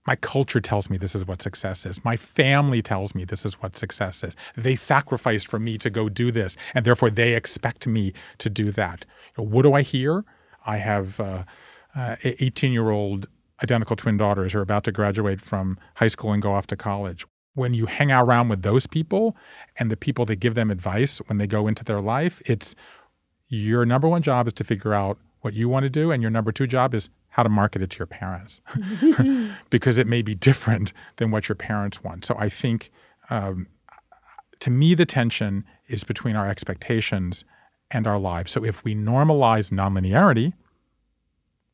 My 0.05 0.15
culture 0.17 0.59
tells 0.59 0.89
me 0.89 0.97
this 0.97 1.15
is 1.15 1.25
what 1.25 1.41
success 1.41 1.85
is. 1.85 2.03
My 2.03 2.17
family 2.17 2.81
tells 2.81 3.15
me 3.15 3.23
this 3.23 3.45
is 3.45 3.53
what 3.62 3.77
success 3.77 4.23
is. 4.23 4.35
They 4.55 4.75
sacrificed 4.75 5.47
for 5.47 5.59
me 5.59 5.77
to 5.77 5.89
go 5.89 6.09
do 6.09 6.29
this, 6.31 6.57
and 6.73 6.85
therefore 6.85 7.09
they 7.09 7.35
expect 7.35 7.88
me 7.88 8.13
to 8.39 8.50
do 8.50 8.71
that. 8.71 9.05
What 9.35 9.62
do 9.62 9.73
I 9.73 9.81
hear? 9.81 10.25
I 10.65 10.77
have 10.77 11.19
uh, 11.19 11.43
uh, 11.95 12.15
18 12.23 12.73
year 12.73 12.89
old 12.89 13.27
identical 13.62 13.95
twin 13.95 14.17
daughters 14.17 14.53
who 14.53 14.59
are 14.59 14.63
about 14.63 14.83
to 14.83 14.91
graduate 14.91 15.39
from 15.39 15.77
high 15.95 16.07
school 16.07 16.33
and 16.33 16.41
go 16.41 16.53
off 16.53 16.67
to 16.67 16.75
college. 16.75 17.25
When 17.55 17.73
you 17.73 17.85
hang 17.85 18.12
out 18.12 18.27
around 18.27 18.50
with 18.50 18.62
those 18.62 18.88
people 18.88 19.38
and 19.77 19.89
the 19.91 19.95
people 19.95 20.25
that 20.25 20.38
give 20.38 20.55
them 20.55 20.71
advice 20.71 21.19
when 21.27 21.38
they 21.38 21.47
go 21.47 21.67
into 21.67 21.83
their 21.83 22.01
life, 22.01 22.41
it's 22.45 22.75
your 23.47 23.85
number 23.85 24.07
one 24.07 24.21
job 24.21 24.47
is 24.47 24.53
to 24.53 24.63
figure 24.63 24.93
out 24.93 25.17
what 25.43 25.53
you 25.53 25.69
want 25.69 25.83
to 25.83 25.89
do, 25.89 26.12
and 26.12 26.21
your 26.21 26.31
number 26.31 26.51
two 26.51 26.67
job 26.67 26.93
is 26.93 27.09
how 27.29 27.43
to 27.43 27.50
market 27.50 27.81
it 27.81 27.89
to 27.89 28.00
your 28.00 28.07
parents 28.07 28.62
because 29.69 29.97
it 29.97 30.07
may 30.07 30.21
be 30.21 30.35
different 30.35 30.93
than 31.17 31.31
what 31.31 31.50
your 31.50 31.55
parents 31.55 32.03
want. 32.03 32.25
So 32.25 32.35
I 32.38 32.47
think 32.47 32.91
um, 33.29 33.67
to 34.59 34.71
me, 34.71 34.93
the 34.93 35.05
tension 35.05 35.65
is 35.88 36.03
between 36.03 36.35
our 36.35 36.47
expectations 36.47 37.43
and 37.91 38.07
our 38.07 38.19
lives. 38.19 38.51
So 38.51 38.63
if 38.63 38.83
we 38.83 38.95
normalize 38.95 39.71
nonlinearity 39.71 40.53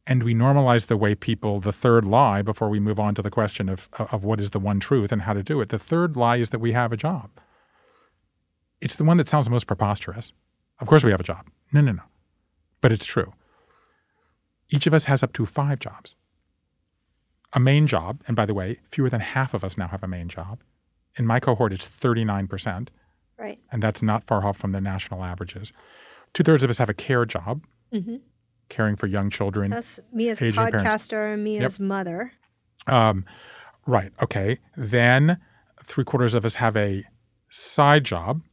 and 0.07 0.23
we 0.23 0.33
normalize 0.33 0.87
the 0.87 0.97
way 0.97 1.13
people, 1.13 1.59
the 1.59 1.71
third 1.71 2.05
lie, 2.05 2.41
before 2.41 2.69
we 2.69 2.79
move 2.79 2.99
on 2.99 3.13
to 3.15 3.21
the 3.21 3.29
question 3.29 3.69
of, 3.69 3.89
of 3.99 4.23
what 4.23 4.41
is 4.41 4.49
the 4.49 4.59
one 4.59 4.79
truth 4.79 5.11
and 5.11 5.21
how 5.21 5.33
to 5.33 5.43
do 5.43 5.61
it, 5.61 5.69
the 5.69 5.77
third 5.77 6.15
lie 6.15 6.37
is 6.37 6.49
that 6.49 6.59
we 6.59 6.71
have 6.71 6.91
a 6.91 6.97
job. 6.97 7.29
It's 8.81 8.95
the 8.95 9.03
one 9.03 9.17
that 9.17 9.27
sounds 9.27 9.49
most 9.49 9.67
preposterous. 9.67 10.33
Of 10.79 10.87
course, 10.87 11.03
we 11.03 11.11
have 11.11 11.19
a 11.19 11.23
job. 11.23 11.47
No, 11.71 11.81
no, 11.81 11.91
no. 11.91 12.03
But 12.81 12.91
it's 12.91 13.05
true. 13.05 13.33
Each 14.69 14.87
of 14.87 14.93
us 14.93 15.05
has 15.05 15.23
up 15.23 15.33
to 15.33 15.45
five 15.45 15.79
jobs. 15.79 16.15
A 17.53 17.59
main 17.59 17.87
job, 17.87 18.21
and 18.27 18.35
by 18.35 18.45
the 18.45 18.53
way, 18.53 18.79
fewer 18.91 19.09
than 19.09 19.21
half 19.21 19.53
of 19.53 19.63
us 19.63 19.77
now 19.77 19.87
have 19.87 20.03
a 20.03 20.07
main 20.07 20.29
job. 20.29 20.59
In 21.15 21.25
my 21.25 21.39
cohort, 21.39 21.73
it's 21.73 21.87
39%, 21.87 22.89
Right. 23.37 23.59
and 23.71 23.81
that's 23.81 24.03
not 24.03 24.25
far 24.25 24.45
off 24.45 24.57
from 24.57 24.71
the 24.71 24.81
national 24.81 25.23
averages. 25.23 25.73
Two 26.33 26.43
thirds 26.43 26.63
of 26.63 26.69
us 26.69 26.77
have 26.77 26.89
a 26.89 26.93
care 26.93 27.25
job, 27.25 27.63
caring 28.69 28.95
for 28.95 29.07
young 29.07 29.31
children. 29.31 29.71
That's 29.71 29.99
me 30.13 30.29
as 30.29 30.39
Aging 30.41 30.63
parents. 30.63 30.83
podcaster 30.87 31.33
and 31.33 31.43
me 31.43 31.55
Yep. 31.55 31.65
as 31.65 31.79
mother. 31.79 32.33
Um, 32.85 33.25
right. 33.87 34.11
Okay. 34.21 34.59
Then 34.77 35.39
three 35.83 36.03
quarters 36.03 36.35
of 36.35 36.45
us 36.45 36.55
have 36.55 36.77
a 36.77 37.03
side 37.49 38.03
job, 38.03 38.43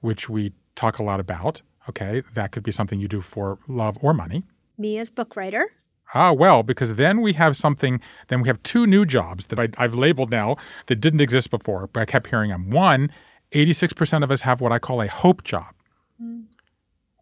which 0.00 0.28
we 0.28 0.52
talk 0.74 0.98
a 0.98 1.04
lot 1.04 1.20
about. 1.20 1.62
Okay. 1.88 2.22
That 2.34 2.50
could 2.50 2.64
be 2.64 2.72
something 2.72 2.98
you 2.98 3.06
do 3.06 3.20
for 3.20 3.60
love 3.68 3.96
or 4.00 4.12
money. 4.12 4.42
Me 4.82 4.98
as 4.98 5.12
book 5.12 5.36
writer. 5.36 5.70
Ah, 6.12 6.32
well, 6.32 6.64
because 6.64 6.96
then 6.96 7.20
we 7.20 7.34
have 7.34 7.56
something, 7.56 8.00
then 8.28 8.42
we 8.42 8.48
have 8.48 8.60
two 8.64 8.84
new 8.84 9.06
jobs 9.06 9.46
that 9.46 9.58
I, 9.60 9.68
I've 9.78 9.94
labeled 9.94 10.30
now 10.30 10.56
that 10.86 10.96
didn't 10.96 11.20
exist 11.20 11.50
before, 11.50 11.86
but 11.86 12.00
I 12.00 12.04
kept 12.04 12.28
hearing 12.30 12.50
them. 12.50 12.68
One, 12.68 13.10
86% 13.52 14.24
of 14.24 14.30
us 14.32 14.40
have 14.42 14.60
what 14.60 14.72
I 14.72 14.80
call 14.80 15.00
a 15.00 15.06
hope 15.06 15.44
job, 15.44 15.72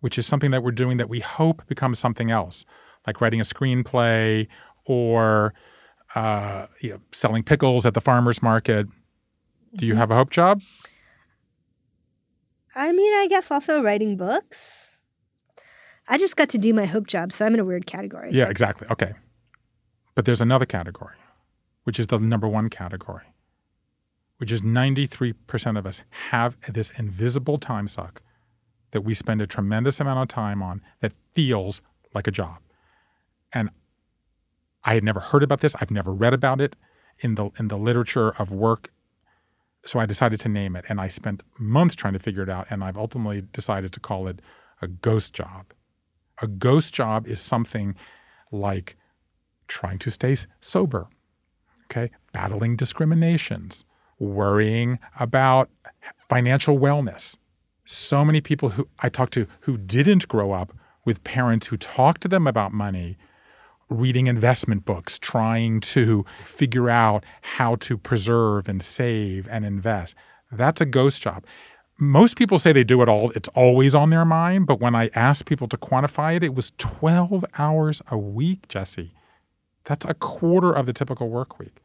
which 0.01 0.19
is 0.19 0.27
something 0.27 0.51
that 0.53 0.63
we're 0.63 0.71
doing 0.73 0.97
that 0.97 1.11
we 1.11 1.21
hope 1.21 1.67
becomes 1.67 1.99
something 1.99 2.31
else, 2.31 2.65
like 3.07 3.21
writing 3.21 3.41
a 3.41 3.45
screenplay 3.45 4.49
or 4.87 5.53
uh, 6.15 6.67
you 6.81 6.91
know, 6.91 7.01
selling 7.13 7.43
pickles 7.43 7.85
at 7.85 7.93
the 7.93 8.01
farmer's 8.01 8.43
market. 8.43 8.87
Do 9.77 9.87
you 9.87 9.97
have 9.97 10.11
a 10.11 10.17
hope 10.17 10.31
job? 10.31 10.63
I 12.75 12.93
mean, 12.93 13.13
I 13.13 13.27
guess 13.29 13.51
also 13.51 13.83
writing 13.83 14.17
books. 14.17 14.90
I 16.11 16.19
just 16.19 16.37
got 16.37 16.49
to 16.51 16.59
do 16.59 16.75
my 16.75 16.87
hope 16.87 17.07
job, 17.07 17.33
so 17.33 17.47
I'm 17.47 17.55
in 17.55 17.61
a 17.61 17.65
weird 17.65 17.87
category. 17.87 18.31
Yeah, 18.33 18.49
exactly. 18.49 18.89
Okay. 18.91 19.15
But 20.17 20.25
there's 20.25 20.41
another 20.41 20.67
category, 20.67 21.15
which 21.85 22.01
is 22.01 22.09
the 22.09 22.19
number 22.19 22.49
one 22.49 22.69
category, 22.69 23.33
which 24.39 24.51
is 24.51 24.61
93% 24.61 25.79
of 25.79 25.87
us 25.87 26.03
have 26.31 26.57
this 26.69 26.91
invisible 26.99 27.59
time 27.59 27.87
suck 27.87 28.23
that 28.91 29.03
we 29.03 29.15
spend 29.15 29.41
a 29.41 29.47
tremendous 29.47 30.01
amount 30.01 30.19
of 30.19 30.27
time 30.27 30.65
on 30.65 30.83
that 30.99 31.13
feels 31.33 31.81
like 32.13 32.27
a 32.27 32.33
job. 32.33 32.59
And 33.55 33.71
I 34.83 34.95
had 34.95 35.05
never 35.05 35.21
heard 35.21 35.45
about 35.45 35.61
this. 35.61 35.77
I've 35.81 35.93
never 35.93 36.13
read 36.13 36.35
about 36.35 36.61
it 36.61 36.75
in 37.21 37.37
the 37.37 37.51
in 37.57 37.69
the 37.69 37.79
literature 37.79 38.31
of 38.31 38.51
work. 38.51 38.91
So 39.87 40.01
I 40.01 40.07
decided 40.07 40.41
to 40.41 40.49
name 40.49 40.75
it 40.75 40.85
and 40.89 41.01
I 41.01 41.07
spent 41.07 41.45
months 41.59 41.95
trying 41.95 42.15
to 42.15 42.19
figure 42.19 42.43
it 42.43 42.49
out 42.51 42.67
and 42.69 42.83
I've 42.83 42.99
ultimately 42.99 43.43
decided 43.43 43.93
to 43.93 44.01
call 44.01 44.27
it 44.27 44.43
a 44.83 44.89
ghost 44.89 45.35
job. 45.35 45.73
A 46.41 46.47
ghost 46.47 46.95
job 46.95 47.27
is 47.27 47.41
something 47.41 47.95
like 48.51 48.97
trying 49.69 49.99
to 49.99 50.11
stay 50.11 50.37
sober, 50.61 51.09
okay, 51.85 52.11
battling 52.33 52.77
discriminations, 52.77 53.85
worrying 54.19 54.99
about 55.19 55.71
financial 56.29 56.79
wellness. 56.79 57.37
So 57.85 58.25
many 58.25 58.41
people 58.41 58.71
who 58.71 58.89
I 59.01 59.09
talked 59.09 59.35
to 59.35 59.47
who 59.61 59.77
didn't 59.77 60.29
grow 60.29 60.53
up 60.53 60.73
with 61.05 61.25
parents 61.25 61.69
who 61.69 61.77
talked 61.77 62.23
to 62.23 62.29
them 62.29 62.47
about 62.47 62.73
money, 62.73 63.19
reading 63.89 64.27
investment 64.27 64.85
books, 64.85 65.19
trying 65.19 65.81
to 65.81 66.25
figure 66.45 66.89
out 66.89 67.25
how 67.43 67.75
to 67.77 67.99
preserve 67.99 68.69
and 68.69 68.83
save 68.83 69.49
and 69.49 69.65
invest. 69.65 70.15
That's 70.53 70.81
a 70.81 70.87
ghost 70.87 71.23
job. 71.23 71.45
Most 72.01 72.37
people 72.37 72.59
say 72.59 72.73
they 72.73 72.83
do 72.83 73.03
it 73.03 73.09
all, 73.09 73.31
it's 73.33 73.49
always 73.49 73.95
on 73.95 74.11
their 74.11 74.25
mind. 74.25 74.67
But 74.67 74.81
when 74.81 74.95
I 74.95 75.11
asked 75.15 75.45
people 75.45 75.69
to 75.69 75.77
quantify 75.77 76.37
it, 76.37 76.43
it 76.43 76.55
was 76.55 76.73
12 76.79 77.45
hours 77.59 78.01
a 78.11 78.17
week, 78.17 78.69
Jessi. 78.69 79.11
That's 79.85 80.07
a 80.07 80.15
quarter 80.15 80.73
of 80.73 80.87
the 80.87 80.93
typical 80.93 81.29
work 81.29 81.59
week. 81.59 81.77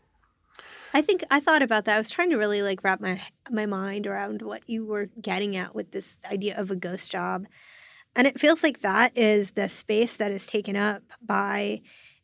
I 0.93 1.01
think 1.01 1.25
I 1.29 1.41
thought 1.41 1.61
about 1.61 1.83
that. 1.85 1.95
I 1.95 1.99
was 1.99 2.09
trying 2.09 2.29
to 2.29 2.37
really 2.37 2.61
like 2.61 2.81
wrap 2.81 3.01
my 3.01 3.21
my 3.51 3.65
mind 3.65 4.07
around 4.07 4.41
what 4.41 4.69
you 4.69 4.85
were 4.85 5.09
getting 5.21 5.57
at 5.57 5.75
with 5.75 5.91
this 5.91 6.15
idea 6.31 6.57
of 6.57 6.71
a 6.71 6.75
ghost 6.75 7.11
job. 7.11 7.47
And 8.15 8.25
it 8.25 8.39
feels 8.39 8.63
like 8.63 8.79
that 8.79 9.17
is 9.17 9.51
the 9.51 9.67
space 9.67 10.15
that 10.15 10.31
is 10.31 10.47
taken 10.47 10.77
up 10.77 11.03
by 11.21 11.81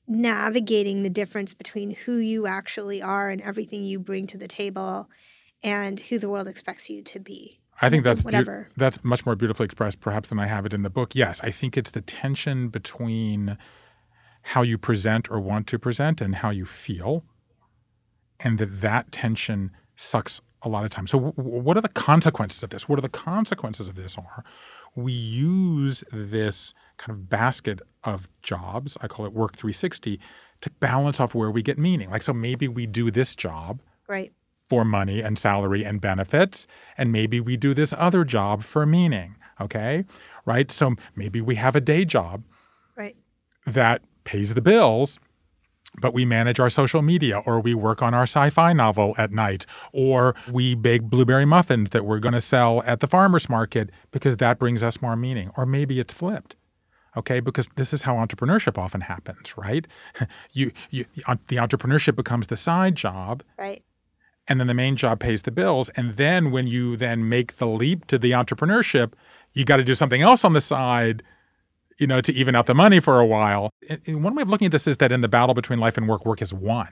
navigating 0.07 1.03
the 1.03 1.09
difference 1.09 1.53
between 1.53 1.91
who 1.91 2.15
you 2.15 2.47
actually 2.47 3.01
are 3.01 3.29
and 3.29 3.41
everything 3.41 3.83
you 3.83 3.99
bring 3.99 4.25
to 4.27 4.37
the 4.37 4.47
table 4.47 5.09
and 5.63 5.99
who 5.99 6.17
the 6.17 6.29
world 6.29 6.47
expects 6.47 6.89
you 6.89 7.01
to 7.03 7.19
be. 7.19 7.60
I 7.81 7.89
think 7.89 8.03
that's 8.03 8.23
whatever. 8.23 8.69
that's 8.77 9.03
much 9.03 9.25
more 9.25 9.35
beautifully 9.35 9.65
expressed, 9.65 9.99
perhaps, 9.99 10.29
than 10.29 10.39
I 10.39 10.45
have 10.47 10.65
it 10.65 10.73
in 10.73 10.83
the 10.83 10.89
book. 10.89 11.15
Yes, 11.15 11.41
I 11.43 11.51
think 11.51 11.77
it's 11.77 11.91
the 11.91 12.01
tension 12.01 12.69
between 12.69 13.57
how 14.43 14.61
you 14.61 14.77
present 14.77 15.29
or 15.29 15.39
want 15.39 15.67
to 15.67 15.79
present 15.79 16.21
and 16.21 16.35
how 16.35 16.49
you 16.49 16.65
feel, 16.65 17.23
and 18.39 18.57
that 18.59 18.81
that 18.81 19.11
tension 19.11 19.71
sucks 19.95 20.41
a 20.63 20.69
lot 20.69 20.83
of 20.83 20.89
time. 20.91 21.07
So, 21.07 21.17
w- 21.17 21.33
w- 21.35 21.59
what 21.61 21.75
are 21.77 21.81
the 21.81 21.89
consequences 21.89 22.61
of 22.63 22.69
this? 22.69 22.87
What 22.87 22.99
are 22.99 23.01
the 23.01 23.09
consequences 23.09 23.87
of 23.87 23.95
this? 23.95 24.17
Are 24.17 24.43
we 24.95 25.11
use 25.11 26.03
this 26.11 26.73
kind 26.97 27.17
of 27.17 27.29
basket 27.29 27.81
of 28.03 28.27
jobs? 28.43 28.97
I 29.01 29.07
call 29.07 29.25
it 29.25 29.33
Work 29.33 29.55
360 29.55 30.19
to 30.61 30.69
balance 30.79 31.19
off 31.19 31.33
where 31.33 31.49
we 31.49 31.61
get 31.63 31.79
meaning. 31.79 32.11
Like, 32.11 32.21
so 32.21 32.33
maybe 32.33 32.67
we 32.67 32.85
do 32.85 33.09
this 33.09 33.35
job 33.35 33.81
Right. 34.07 34.33
For 34.71 34.85
money 34.85 35.19
and 35.19 35.37
salary 35.37 35.83
and 35.83 35.99
benefits. 35.99 36.65
And 36.97 37.11
maybe 37.11 37.41
we 37.41 37.57
do 37.57 37.73
this 37.73 37.93
other 37.97 38.23
job 38.23 38.63
for 38.63 38.85
meaning. 38.85 39.35
Okay. 39.59 40.05
Right. 40.45 40.71
So 40.71 40.95
maybe 41.13 41.41
we 41.41 41.55
have 41.55 41.75
a 41.75 41.81
day 41.81 42.05
job 42.05 42.43
Right. 42.95 43.17
that 43.67 44.01
pays 44.23 44.53
the 44.53 44.61
bills, 44.61 45.19
but 45.99 46.13
we 46.13 46.23
manage 46.23 46.57
our 46.57 46.69
social 46.69 47.01
media 47.01 47.39
or 47.45 47.59
we 47.59 47.73
work 47.73 48.01
on 48.01 48.13
our 48.13 48.23
sci 48.23 48.49
fi 48.51 48.71
novel 48.71 49.13
at 49.17 49.31
night 49.33 49.65
or 49.91 50.33
we 50.49 50.73
bake 50.73 51.01
blueberry 51.03 51.43
muffins 51.45 51.89
that 51.89 52.05
we're 52.05 52.19
going 52.19 52.33
to 52.33 52.39
sell 52.39 52.81
at 52.85 53.01
the 53.01 53.07
farmer's 53.07 53.49
market 53.49 53.89
because 54.11 54.37
that 54.37 54.57
brings 54.57 54.81
us 54.81 55.01
more 55.01 55.17
meaning. 55.17 55.51
Or 55.57 55.65
maybe 55.65 55.99
it's 55.99 56.13
flipped. 56.13 56.55
Okay, 57.17 57.41
because 57.41 57.67
this 57.75 57.91
is 57.91 58.03
how 58.03 58.15
entrepreneurship 58.15 58.77
often 58.77 59.01
happens, 59.01 59.53
right? 59.57 59.85
You, 60.53 60.71
you, 60.89 61.03
the 61.49 61.57
entrepreneurship 61.57 62.15
becomes 62.15 62.47
the 62.47 62.55
side 62.55 62.95
job, 62.95 63.43
Right. 63.59 63.83
And 64.47 64.59
then 64.59 64.67
the 64.67 64.73
main 64.73 64.95
job 64.95 65.19
pays 65.19 65.43
the 65.43 65.51
bills. 65.51 65.89
And 65.89 66.13
then 66.13 66.51
when 66.51 66.67
you 66.67 66.95
then 66.95 67.29
make 67.29 67.57
the 67.57 67.67
leap 67.67 68.07
to 68.07 68.17
the 68.17 68.31
entrepreneurship 68.31 69.13
you 69.53 69.65
got 69.65 69.77
to 69.77 69.83
do 69.83 69.95
something 69.95 70.21
else 70.21 70.45
on 70.45 70.53
the 70.53 70.61
side 70.61 71.23
you 71.97 72.07
know 72.07 72.21
to 72.21 72.33
even 72.33 72.55
out 72.55 72.65
the 72.65 72.75
money 72.75 72.99
for 72.99 73.19
a 73.19 73.25
while. 73.25 73.69
And, 73.87 74.23
one 74.23 74.35
way 74.35 74.41
of 74.41 74.49
looking 74.49 74.65
at 74.65 74.71
this 74.71 74.87
is 74.87 74.97
that 74.97 75.11
in 75.11 75.21
the 75.21 75.27
battle 75.27 75.53
between 75.53 75.79
life 75.79 75.97
and 75.97 76.07
work 76.07 76.25
work 76.25 76.41
is 76.41 76.53
won. 76.53 76.89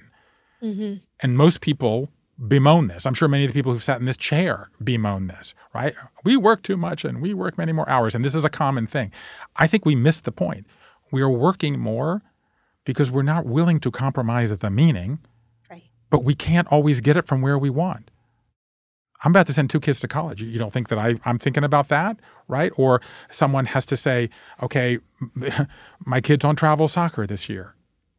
Mm-hmm. 0.62 0.96
And 1.22 1.38
most 1.38 1.62
people 1.62 2.10
bemoan 2.48 2.88
this. 2.88 3.06
I'm 3.06 3.14
sure 3.14 3.28
many 3.28 3.44
of 3.46 3.50
the 3.50 3.54
people 3.54 3.72
who've 3.72 3.84
sat 3.84 4.00
in 4.00 4.06
this 4.06 4.18
chair 4.18 4.70
bemoan 4.82 5.28
this 5.28 5.54
right? 5.74 5.96
We 6.24 6.38
work 6.38 6.64
too 6.64 6.78
much 6.78 7.04
and 7.06 7.22
we 7.22 7.34
work 7.34 7.58
many 7.58 7.72
more 7.72 7.90
hours 7.90 8.16
and 8.16 8.24
this 8.24 8.36
is 8.36 8.46
a 8.46 8.50
common 8.50 8.88
thing. 8.88 9.12
I 9.56 9.68
think 9.68 9.86
we 9.86 9.96
miss 9.96 10.20
the 10.20 10.32
point. 10.32 10.68
We 11.12 11.22
are 11.22 11.30
working 11.30 11.80
more 11.80 12.22
because 12.86 13.12
we're 13.12 13.24
not 13.24 13.46
willing 13.46 13.80
to 13.80 13.92
compromise 13.92 14.56
the 14.56 14.70
meaning. 14.70 15.20
But 16.10 16.24
we 16.24 16.34
can't 16.34 16.68
always 16.68 17.02
get 17.02 17.18
it 17.18 17.28
from 17.28 17.42
where 17.42 17.58
we 17.58 17.70
want. 17.70 18.12
I'm 19.24 19.32
about 19.32 19.48
to 19.48 19.54
send 19.54 19.70
two 19.70 19.80
kids 19.80 20.00
to 20.00 20.08
college. 20.08 20.42
You 20.42 20.58
don't 20.58 20.72
think 20.72 20.88
that 20.88 20.98
I, 20.98 21.16
I'm 21.26 21.38
thinking 21.40 21.64
about 21.64 21.90
that, 21.90 22.18
right? 22.48 22.72
Or 22.78 23.02
someone 23.30 23.66
has 23.68 23.86
to 23.88 23.98
say, 23.98 24.30
okay, 24.64 25.00
my 26.06 26.22
kid's 26.22 26.46
on 26.46 26.56
travel 26.56 26.88
soccer 26.88 27.28
this 27.28 27.50
year 27.50 27.76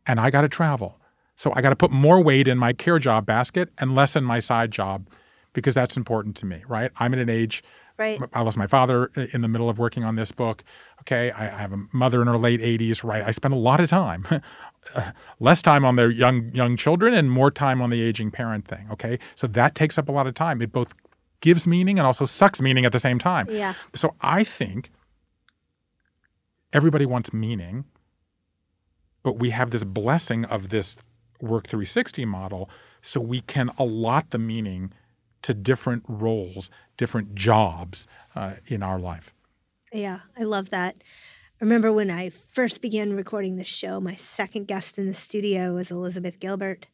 and 0.06 0.20
I 0.20 0.30
got 0.30 0.42
to 0.42 0.48
travel. 0.48 0.98
So 1.36 1.52
I 1.56 1.62
got 1.62 1.70
to 1.70 1.76
put 1.76 1.90
more 1.90 2.22
weight 2.22 2.46
in 2.46 2.58
my 2.58 2.74
care 2.74 2.98
job 2.98 3.24
basket 3.24 3.70
and 3.78 3.94
less 3.94 4.14
in 4.14 4.24
my 4.24 4.40
side 4.40 4.70
job 4.72 5.08
because 5.54 5.74
that's 5.74 5.96
important 5.96 6.36
to 6.36 6.46
me, 6.46 6.62
right? 6.68 6.90
I'm 6.98 7.14
at 7.14 7.20
an 7.20 7.30
age 7.30 7.62
Right. 8.00 8.18
I 8.32 8.40
lost 8.40 8.56
my 8.56 8.66
father 8.66 9.10
in 9.34 9.42
the 9.42 9.48
middle 9.48 9.68
of 9.68 9.78
working 9.78 10.04
on 10.04 10.16
this 10.16 10.32
book. 10.32 10.64
Okay, 11.00 11.30
I, 11.30 11.46
I 11.46 11.58
have 11.58 11.72
a 11.72 11.86
mother 11.92 12.20
in 12.20 12.28
her 12.28 12.38
late 12.38 12.60
80s. 12.60 13.02
Right, 13.02 13.24
I 13.24 13.30
spend 13.30 13.54
a 13.54 13.56
lot 13.56 13.80
of 13.80 13.88
time, 13.88 14.26
less 15.40 15.62
time 15.62 15.84
on 15.84 15.96
their 15.96 16.10
young 16.10 16.54
young 16.54 16.76
children 16.76 17.14
and 17.14 17.30
more 17.30 17.50
time 17.50 17.80
on 17.80 17.90
the 17.90 18.02
aging 18.02 18.30
parent 18.30 18.66
thing. 18.66 18.86
Okay, 18.92 19.18
so 19.34 19.46
that 19.46 19.74
takes 19.74 19.98
up 19.98 20.08
a 20.08 20.12
lot 20.12 20.26
of 20.26 20.34
time. 20.34 20.60
It 20.62 20.72
both 20.72 20.94
gives 21.40 21.66
meaning 21.66 21.98
and 21.98 22.06
also 22.06 22.26
sucks 22.26 22.60
meaning 22.60 22.84
at 22.84 22.92
the 22.92 22.98
same 22.98 23.18
time. 23.18 23.46
Yeah. 23.50 23.74
So 23.94 24.14
I 24.20 24.44
think 24.44 24.90
everybody 26.72 27.06
wants 27.06 27.32
meaning, 27.32 27.84
but 29.22 29.38
we 29.38 29.50
have 29.50 29.70
this 29.70 29.84
blessing 29.84 30.44
of 30.44 30.68
this 30.68 30.96
Work 31.40 31.66
360 31.66 32.26
model, 32.26 32.68
so 33.00 33.18
we 33.18 33.40
can 33.40 33.70
allot 33.78 34.30
the 34.30 34.38
meaning 34.38 34.92
to 35.40 35.54
different 35.54 36.04
roles, 36.06 36.70
different 36.98 37.34
jobs 37.34 38.06
uh, 38.34 38.54
in 38.66 38.82
our 38.82 38.98
life. 38.98 39.32
Yeah, 39.92 40.20
I 40.38 40.44
love 40.44 40.70
that. 40.70 40.96
I 41.60 41.64
remember 41.64 41.92
when 41.92 42.10
I 42.10 42.30
first 42.30 42.80
began 42.80 43.12
recording 43.14 43.56
this 43.56 43.68
show, 43.68 44.00
my 44.00 44.14
second 44.14 44.66
guest 44.66 44.98
in 44.98 45.06
the 45.06 45.14
studio 45.14 45.74
was 45.74 45.90
Elizabeth 45.90 46.38
Gilbert. 46.38 46.86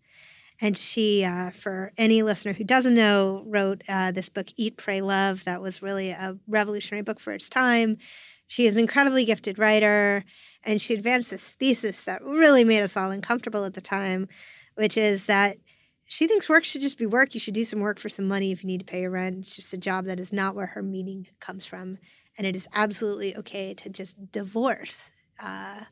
And 0.60 0.76
she, 0.76 1.22
uh, 1.22 1.50
for 1.50 1.92
any 1.98 2.22
listener 2.22 2.54
who 2.54 2.64
doesn't 2.64 2.94
know, 2.94 3.44
wrote 3.46 3.82
uh, 3.88 4.12
this 4.12 4.30
book, 4.30 4.46
Eat, 4.56 4.78
Pray, 4.78 5.02
Love. 5.02 5.44
That 5.44 5.60
was 5.60 5.82
really 5.82 6.10
a 6.10 6.38
revolutionary 6.48 7.02
book 7.02 7.20
for 7.20 7.32
its 7.32 7.50
time. 7.50 7.98
She 8.46 8.66
is 8.66 8.76
an 8.76 8.80
incredibly 8.80 9.26
gifted 9.26 9.58
writer. 9.58 10.24
And 10.64 10.80
she 10.80 10.94
advanced 10.94 11.30
this 11.30 11.54
thesis 11.54 12.00
that 12.02 12.24
really 12.24 12.64
made 12.64 12.80
us 12.80 12.96
all 12.96 13.10
uncomfortable 13.10 13.64
at 13.66 13.74
the 13.74 13.82
time, 13.82 14.26
which 14.74 14.96
is 14.96 15.26
that 15.26 15.58
she 16.06 16.26
thinks 16.26 16.48
work 16.48 16.64
should 16.64 16.80
just 16.80 16.98
be 16.98 17.06
work. 17.06 17.34
You 17.34 17.40
should 17.40 17.54
do 17.54 17.64
some 17.64 17.80
work 17.80 17.98
for 17.98 18.08
some 18.08 18.26
money 18.26 18.52
if 18.52 18.62
you 18.64 18.68
need 18.68 18.80
to 18.80 18.86
pay 18.86 19.02
your 19.02 19.10
rent. 19.10 19.36
It's 19.36 19.54
just 19.54 19.74
a 19.74 19.78
job 19.78 20.06
that 20.06 20.18
is 20.18 20.32
not 20.32 20.54
where 20.54 20.68
her 20.68 20.82
meaning 20.82 21.26
comes 21.40 21.66
from. 21.66 21.98
And 22.38 22.46
it 22.46 22.54
is 22.54 22.68
absolutely 22.74 23.36
okay 23.36 23.74
to 23.74 23.88
just 23.88 24.30
divorce 24.30 25.10
uh, 25.40 25.84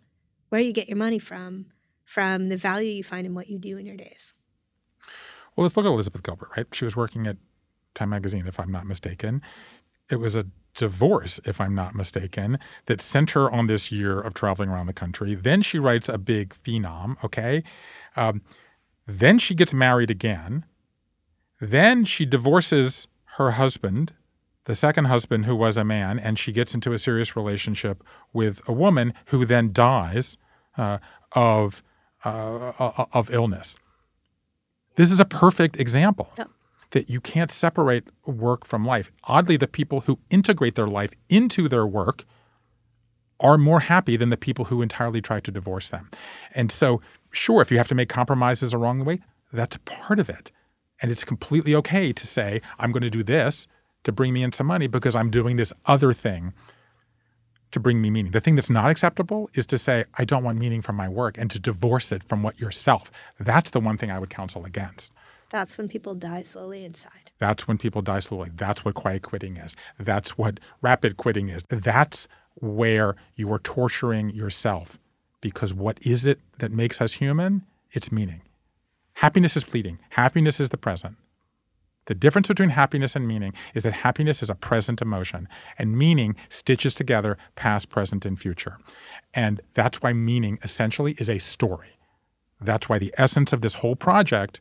where 0.51 0.61
you 0.61 0.73
get 0.73 0.89
your 0.89 0.99
money 0.99 1.19
from, 1.19 1.67
from 2.05 2.49
the 2.49 2.57
value 2.57 2.91
you 2.91 3.05
find 3.05 3.27
in 3.27 3.35
what 3.35 3.49
you 3.49 3.59
do 3.59 3.79
in 3.79 3.87
your 3.87 3.97
days. 3.97 4.35
Well, 5.57 5.65
let's 5.65 5.77
look 5.77 5.87
at 5.87 5.93
Elizabeth 5.93 6.23
Gilbert, 6.23 6.51
right? 6.57 6.67
She 6.73 6.85
was 6.85 6.97
working 6.97 7.27
at 7.27 7.37
Time 7.95 8.11
Magazine, 8.11 8.47
if 8.47 8.59
I'm 8.59 8.71
not 8.71 8.87
mistaken. 8.87 9.41
It 10.11 10.17
was 10.17 10.37
a 10.37 10.47
divorce, 10.75 11.41
if 11.45 11.61
I'm 11.61 11.75
not 11.75 11.95
mistaken, 11.95 12.59
that 12.87 13.01
sent 13.01 13.31
her 13.31 13.51
on 13.51 13.69
this 13.69 13.93
year 13.93 14.21
of 14.21 14.35
traveling 14.35 14.69
around 14.69 14.87
the 14.87 14.93
country. 14.93 15.35
Then 15.35 15.63
she 15.63 15.79
writes 15.79 16.09
a 16.09 16.19
big 16.19 16.55
phenom, 16.63 17.23
okay? 17.25 17.63
Um, 18.17 18.43
then 19.07 19.39
she 19.39 19.55
gets 19.55 19.73
married 19.73 20.11
again. 20.11 20.65
Then 21.61 22.05
she 22.05 22.27
divorces 22.27 23.07
her 23.37 23.53
husband, 23.53 24.13
the 24.65 24.75
second 24.75 25.07
husband, 25.07 25.47
who 25.47 25.55
was 25.55 25.77
a 25.77 25.85
man, 25.85 26.19
and 26.19 26.39
she 26.39 26.53
gets 26.53 26.75
into 26.75 26.93
a 26.93 26.99
serious 26.99 27.37
relationship 27.37 28.03
with 28.33 28.61
a 28.67 28.73
woman 28.73 29.13
who 29.27 29.45
then 29.45 29.73
dies 29.73 30.37
uh, 30.77 30.99
of, 31.33 31.83
uh, 32.25 32.73
uh 32.79 33.05
of 33.13 33.31
illness. 33.31 33.77
This 34.97 35.11
is 35.11 35.21
a 35.21 35.25
perfect 35.25 35.79
example 35.79 36.33
yep. 36.39 36.49
that 36.91 37.11
you 37.11 37.21
can't 37.21 37.51
separate 37.51 38.09
work 38.25 38.65
from 38.67 38.85
life. 38.85 39.11
Oddly, 39.25 39.57
the 39.57 39.67
people 39.67 40.03
who 40.03 40.19
integrate 40.31 40.77
their 40.77 40.87
life 40.87 41.11
into 41.29 41.69
their 41.69 41.87
work 41.87 42.25
are 43.41 43.59
more 43.59 43.81
happy 43.81 44.17
than 44.17 44.31
the 44.31 44.37
people 44.37 44.67
who 44.67 44.81
entirely 44.81 45.21
try 45.21 45.41
to 45.41 45.51
divorce 45.51 45.89
them. 45.89 46.09
And 46.55 46.71
so, 46.71 47.03
sure, 47.33 47.61
if 47.61 47.71
you 47.71 47.79
have 47.79 47.89
to 47.89 47.95
make 47.95 48.09
compromises 48.09 48.73
along 48.73 49.01
the 49.01 49.05
way, 49.05 49.21
that's 49.53 49.77
part 49.85 50.19
of 50.19 50.31
it. 50.31 50.53
And 51.03 51.11
it's 51.11 51.25
completely 51.25 51.75
okay 51.75 52.13
to 52.13 52.27
say, 52.27 52.63
I'm 52.79 52.93
going 52.93 53.03
to 53.03 53.11
do 53.11 53.25
this 53.25 53.67
to 54.05 54.13
bring 54.13 54.33
me 54.33 54.43
in 54.43 54.53
some 54.53 54.67
money 54.67 54.87
because 54.87 55.17
I'm 55.17 55.31
doing 55.31 55.57
this 55.57 55.73
other 55.87 56.13
thing 56.13 56.53
to 57.73 57.81
bring 57.81 58.01
me 58.01 58.09
meaning. 58.09 58.33
The 58.33 58.41
thing 58.41 58.55
that's 58.55 58.71
not 58.71 58.91
acceptable 58.91 59.51
is 59.55 59.67
to 59.67 59.79
say, 59.79 60.05
I 60.17 60.25
don't 60.25 60.45
want 60.45 60.59
meaning 60.59 60.81
from 60.81 60.97
my 60.97 61.09
work 61.09 61.37
and 61.37 61.51
to 61.51 61.59
divorce 61.59 62.13
it 62.13 62.23
from 62.23 62.43
what 62.43 62.59
yourself. 62.61 63.11
That's 63.39 63.71
the 63.71 63.81
one 63.81 63.97
thing 63.97 64.11
I 64.11 64.19
would 64.21 64.31
counsel 64.31 64.65
against. 64.65 65.13
That's 65.51 65.77
when 65.77 65.89
people 65.89 66.15
die 66.15 66.43
slowly 66.43 66.85
inside. 66.85 67.31
That's 67.39 67.69
when 67.69 67.79
people 67.79 68.03
die 68.03 68.21
slowly. 68.21 68.51
That's 68.55 68.85
what 68.85 68.95
quiet 68.95 69.23
quitting 69.23 69.57
is. 69.57 69.77
That's 69.99 70.39
what 70.39 70.61
rapid 70.83 71.17
quitting 71.17 71.49
is. 71.49 71.65
That's 71.69 72.29
where 72.55 73.17
you 73.35 73.53
are 73.53 73.59
torturing 73.59 74.31
yourself. 74.31 74.99
Because 75.41 75.75
what 75.75 75.99
is 76.03 76.27
it 76.27 76.41
that 76.59 76.71
makes 76.71 77.01
us 77.01 77.15
human? 77.15 77.67
It's 77.93 78.11
meaning. 78.11 78.43
Happiness 79.15 79.57
is 79.57 79.65
fleeting, 79.65 79.99
happiness 80.11 80.59
is 80.59 80.71
the 80.71 80.77
present. 80.77 81.17
The 82.07 82.15
difference 82.15 82.49
between 82.49 82.71
happiness 82.71 83.17
and 83.17 83.27
meaning 83.27 83.53
is 83.75 83.83
that 83.83 83.93
happiness 83.93 84.43
is 84.43 84.51
a 84.51 84.55
present 84.55 85.01
emotion, 85.01 85.49
and 85.79 85.97
meaning 85.97 86.37
stitches 86.49 86.95
together 86.95 87.39
past, 87.55 87.89
present, 87.89 88.25
and 88.25 88.39
future. 88.39 88.79
And 89.33 89.61
that's 89.75 90.03
why 90.03 90.13
meaning 90.13 90.59
essentially 90.63 91.13
is 91.19 91.31
a 91.31 91.39
story. 91.39 91.99
That's 92.61 92.89
why 92.89 92.99
the 92.99 93.15
essence 93.17 93.53
of 93.53 93.63
this 93.63 93.75
whole 93.75 93.97
project, 93.97 94.61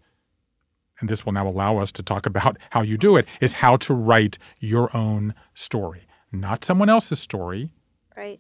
and 1.00 1.10
this 1.10 1.26
will 1.26 1.34
now 1.34 1.48
allow 1.48 1.78
us 1.78 1.92
to 1.94 2.04
talk 2.04 2.26
about 2.26 2.58
how 2.72 2.82
you 2.82 2.98
do 2.98 3.18
it, 3.18 3.28
is 3.42 3.54
how 3.54 3.78
to 3.78 3.94
write 3.94 4.38
your 4.60 4.96
own 4.96 5.34
story. 5.54 6.08
Not 6.32 6.64
someone 6.64 6.90
else's 6.90 7.20
story. 7.20 7.72
Right. 8.16 8.40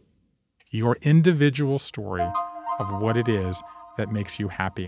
Your 0.70 0.98
individual 1.02 1.78
story 1.78 2.28
of 2.80 3.02
what 3.02 3.18
it 3.18 3.28
is 3.28 3.62
that 3.98 4.12
makes 4.12 4.40
you 4.40 4.48
happy. 4.48 4.88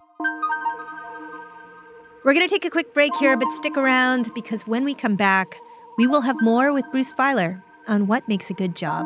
We're 2.25 2.33
going 2.33 2.47
to 2.47 2.51
take 2.51 2.65
a 2.65 2.71
quick 2.71 2.91
break 2.95 3.15
here, 3.17 3.37
but 3.37 3.51
stick 3.51 3.77
around 3.77 4.31
because 4.33 4.65
when 4.65 4.83
we 4.83 4.95
come 4.95 5.15
back, 5.15 5.59
we 5.99 6.07
will 6.07 6.21
have 6.21 6.41
more 6.41 6.73
with 6.73 6.83
Bruce 6.89 7.13
Feiler 7.13 7.61
on 7.87 8.07
what 8.07 8.27
makes 8.27 8.49
a 8.49 8.55
good 8.55 8.75
job. 8.75 9.05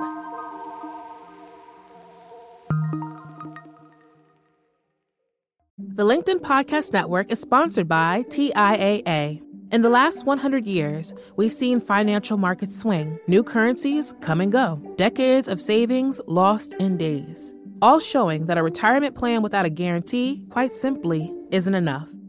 The 5.78 6.06
LinkedIn 6.06 6.40
Podcast 6.40 6.94
Network 6.94 7.30
is 7.30 7.42
sponsored 7.42 7.90
by 7.90 8.24
TIAA. 8.30 9.44
In 9.74 9.82
the 9.82 9.90
last 9.90 10.26
100 10.26 10.66
years, 10.66 11.14
we've 11.36 11.52
seen 11.52 11.82
financial 11.82 12.38
markets 12.38 12.80
swing, 12.80 13.20
new 13.28 13.44
currencies 13.44 14.14
come 14.22 14.40
and 14.40 14.50
go, 14.50 14.82
decades 14.96 15.50
of 15.50 15.60
savings 15.60 16.22
lost 16.26 16.74
in 16.76 16.96
days, 16.96 17.54
all 17.82 18.00
showing 18.00 18.46
that 18.46 18.58
a 18.58 18.64
retirement 18.64 19.16
plan 19.16 19.42
without 19.42 19.66
a 19.66 19.70
guarantee, 19.70 20.46
quite 20.50 20.72
simply, 20.72 21.36
isn't 21.52 21.76
enough. 21.76 22.10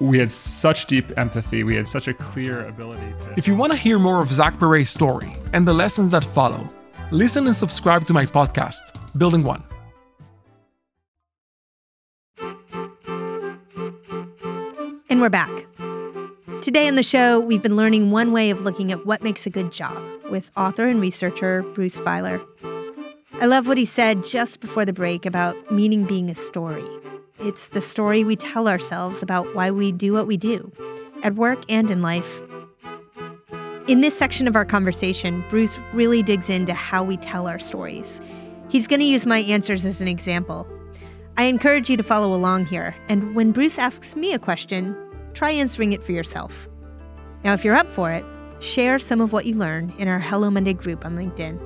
we 0.00 0.18
had 0.18 0.30
such 0.30 0.86
deep 0.86 1.16
empathy. 1.16 1.64
We 1.64 1.74
had 1.74 1.88
such 1.88 2.08
a 2.08 2.14
clear 2.14 2.66
ability 2.66 3.12
to. 3.20 3.34
If 3.36 3.48
you 3.48 3.56
want 3.56 3.72
to 3.72 3.78
hear 3.78 3.98
more 3.98 4.20
of 4.20 4.30
Zach 4.30 4.58
Perret's 4.58 4.90
story 4.90 5.34
and 5.52 5.66
the 5.66 5.72
lessons 5.72 6.10
that 6.12 6.24
follow, 6.24 6.68
listen 7.10 7.46
and 7.46 7.54
subscribe 7.54 8.06
to 8.06 8.12
my 8.12 8.26
podcast, 8.26 8.78
Building 9.16 9.42
One. 9.42 9.62
And 15.10 15.20
we're 15.20 15.30
back. 15.30 15.50
Today 16.60 16.86
on 16.86 16.96
the 16.96 17.02
show, 17.02 17.40
we've 17.40 17.62
been 17.62 17.76
learning 17.76 18.10
one 18.10 18.30
way 18.30 18.50
of 18.50 18.62
looking 18.62 18.92
at 18.92 19.06
what 19.06 19.22
makes 19.22 19.46
a 19.46 19.50
good 19.50 19.72
job 19.72 19.96
with 20.30 20.50
author 20.56 20.86
and 20.86 21.00
researcher 21.00 21.62
Bruce 21.62 21.98
Feiler. 21.98 22.44
I 23.40 23.46
love 23.46 23.66
what 23.66 23.78
he 23.78 23.84
said 23.84 24.24
just 24.24 24.60
before 24.60 24.84
the 24.84 24.92
break 24.92 25.24
about 25.24 25.72
meaning 25.72 26.04
being 26.04 26.28
a 26.28 26.34
story. 26.34 26.84
It's 27.40 27.68
the 27.68 27.80
story 27.80 28.24
we 28.24 28.34
tell 28.34 28.66
ourselves 28.66 29.22
about 29.22 29.54
why 29.54 29.70
we 29.70 29.92
do 29.92 30.12
what 30.12 30.26
we 30.26 30.36
do, 30.36 30.72
at 31.22 31.36
work 31.36 31.60
and 31.68 31.88
in 31.88 32.02
life. 32.02 32.42
In 33.86 34.00
this 34.00 34.18
section 34.18 34.48
of 34.48 34.56
our 34.56 34.64
conversation, 34.64 35.44
Bruce 35.48 35.78
really 35.92 36.22
digs 36.22 36.50
into 36.50 36.74
how 36.74 37.04
we 37.04 37.16
tell 37.16 37.46
our 37.46 37.60
stories. 37.60 38.20
He's 38.68 38.88
going 38.88 39.00
to 39.00 39.06
use 39.06 39.24
my 39.24 39.38
answers 39.38 39.86
as 39.86 40.00
an 40.00 40.08
example. 40.08 40.68
I 41.36 41.44
encourage 41.44 41.88
you 41.88 41.96
to 41.96 42.02
follow 42.02 42.34
along 42.34 42.66
here, 42.66 42.94
and 43.08 43.36
when 43.36 43.52
Bruce 43.52 43.78
asks 43.78 44.16
me 44.16 44.34
a 44.34 44.38
question, 44.38 44.96
try 45.32 45.52
answering 45.52 45.92
it 45.92 46.02
for 46.02 46.10
yourself. 46.10 46.68
Now, 47.44 47.54
if 47.54 47.64
you're 47.64 47.76
up 47.76 47.90
for 47.90 48.10
it, 48.10 48.24
share 48.58 48.98
some 48.98 49.20
of 49.20 49.32
what 49.32 49.46
you 49.46 49.54
learn 49.54 49.94
in 49.96 50.08
our 50.08 50.18
Hello 50.18 50.50
Monday 50.50 50.74
group 50.74 51.06
on 51.06 51.16
LinkedIn. 51.16 51.58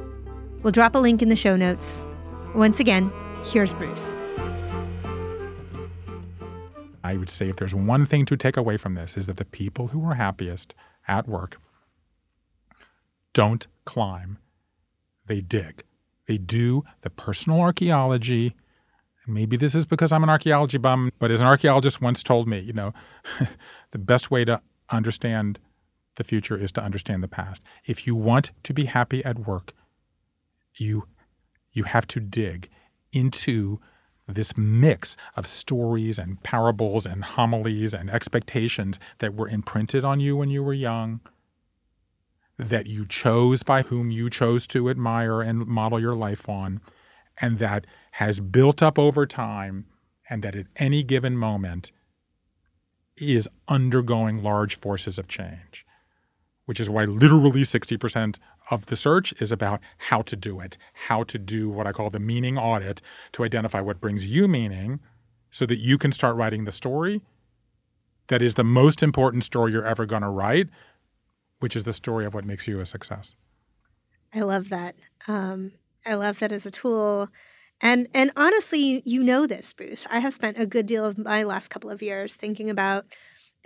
We'll 0.63 0.71
drop 0.71 0.95
a 0.95 0.99
link 0.99 1.23
in 1.23 1.31
the 1.31 1.35
show 1.35 1.57
notes. 1.57 2.05
Once 2.55 2.79
again, 2.79 3.11
here's 3.43 3.73
Bruce. 3.73 4.22
I 7.05 7.17
would 7.17 7.31
say 7.31 7.49
if 7.49 7.57
there's 7.57 7.75
one 7.75 8.07
thing 8.07 8.25
to 8.27 8.37
take 8.37 8.57
away 8.57 8.77
from 8.77 8.95
this 8.95 9.17
is 9.17 9.27
that 9.27 9.37
the 9.37 9.45
people 9.45 9.89
who 9.89 10.05
are 10.05 10.15
happiest 10.15 10.75
at 11.09 11.29
work 11.29 11.61
don't 13.33 13.67
climb, 13.85 14.39
they 15.27 15.41
dig. 15.41 15.85
They 16.27 16.39
do 16.39 16.85
the 17.01 17.11
personal 17.11 17.61
archaeology. 17.61 18.55
Maybe 19.27 19.57
this 19.57 19.75
is 19.75 19.87
because 19.87 20.13
I'm 20.13 20.23
an 20.23 20.31
archaeology 20.31 20.79
bum, 20.79 21.11
but 21.19 21.31
as 21.31 21.41
an 21.41 21.47
archaeologist 21.47 22.01
once 22.01 22.23
told 22.23 22.47
me, 22.47 22.61
you 22.61 22.73
know, 22.73 22.93
the 23.91 23.99
best 23.99 24.31
way 24.31 24.45
to 24.45 24.61
understand 24.91 25.59
the 26.17 26.25
future 26.25 26.57
is 26.57 26.71
to 26.73 26.83
understand 26.83 27.23
the 27.23 27.29
past. 27.29 27.63
If 27.85 28.07
you 28.07 28.15
want 28.15 28.51
to 28.65 28.75
be 28.75 28.85
happy 28.85 29.25
at 29.25 29.47
work, 29.47 29.73
you 30.77 31.07
you 31.73 31.85
have 31.85 32.07
to 32.07 32.21
dig 32.21 32.69
into 33.13 33.81
this 34.27 34.57
mix 34.57 35.17
of 35.37 35.47
stories 35.47 36.19
and 36.19 36.43
parables 36.43 37.07
and 37.07 37.25
homilies 37.25 37.93
and 37.93 38.11
expectations 38.11 38.99
that 39.19 39.35
were 39.35 39.49
imprinted 39.49 40.05
on 40.05 40.21
you 40.21 40.37
when 40.37 40.49
you 40.49 40.63
were 40.63 40.73
young, 40.73 41.21
that 42.59 42.87
you 42.87 43.07
chose 43.07 43.63
by 43.63 43.83
whom 43.83 44.11
you 44.11 44.31
chose 44.31 44.67
to 44.69 44.89
admire 44.89 45.43
and 45.43 45.67
model 45.67 46.01
your 46.01 46.15
life 46.15 46.49
on, 46.49 46.81
and 47.41 47.59
that 47.59 47.87
has 48.13 48.41
built 48.41 48.83
up 48.83 48.99
over 48.99 49.27
time, 49.27 49.87
and 50.31 50.43
that 50.43 50.55
at 50.55 50.67
any 50.77 51.03
given 51.03 51.37
moment 51.37 51.91
is 53.17 53.49
undergoing 53.69 54.43
large 54.43 54.77
forces 54.77 55.19
of 55.19 55.29
change 55.29 55.85
which 56.65 56.81
is 56.81 56.89
why 56.89 57.05
literally 57.05 57.63
60% 57.63 58.39
of 58.73 58.87
the 58.87 58.97
search 58.97 59.33
is 59.41 59.53
about 59.53 59.81
how 59.99 60.23
to 60.23 60.35
do 60.35 60.59
it, 60.59 60.79
how 60.95 61.23
to 61.25 61.39
do 61.39 61.69
what 61.69 61.87
I 61.87 61.93
call 61.93 62.11
the 62.11 62.19
meaning 62.19 62.59
audit 62.59 63.03
to 63.33 63.45
identify 63.45 63.81
what 63.81 64.01
brings 64.01 64.25
you 64.25 64.49
meaning 64.49 64.99
so 65.51 65.67
that 65.67 65.77
you 65.77 65.99
can 65.99 66.11
start 66.11 66.37
writing 66.37 66.65
the 66.65 66.73
story 66.73 67.21
that 68.29 68.41
is 68.41 68.55
the 68.55 68.65
most 68.65 69.03
important 69.03 69.45
story 69.45 69.73
you're 69.73 69.87
ever 69.87 70.07
going 70.07 70.23
to 70.23 70.29
write, 70.29 70.69
which 71.61 71.77
is 71.77 71.85
the 71.85 71.93
story 71.93 72.25
of 72.25 72.33
what 72.33 72.47
makes 72.47 72.67
you 72.67 72.81
a 72.81 72.87
success. 72.87 73.35
I 74.35 74.41
love 74.41 74.71
that. 74.71 74.95
Um, 75.29 75.73
I 76.07 76.15
love 76.15 76.39
that 76.39 76.51
as 76.51 76.65
a 76.65 76.71
tool. 76.71 77.29
And 77.81 78.09
and 78.15 78.31
honestly, 78.37 79.03
you 79.05 79.23
know 79.23 79.47
this, 79.47 79.73
Bruce. 79.75 80.07
I 80.11 80.21
have 80.21 80.33
spent 80.33 80.59
a 80.59 80.65
good 80.65 80.87
deal 80.87 81.05
of 81.05 81.19
my 81.19 81.43
last 81.43 81.69
couple 81.69 81.91
of 81.91 82.01
years 82.01 82.35
thinking 82.35 82.71
about 82.71 83.05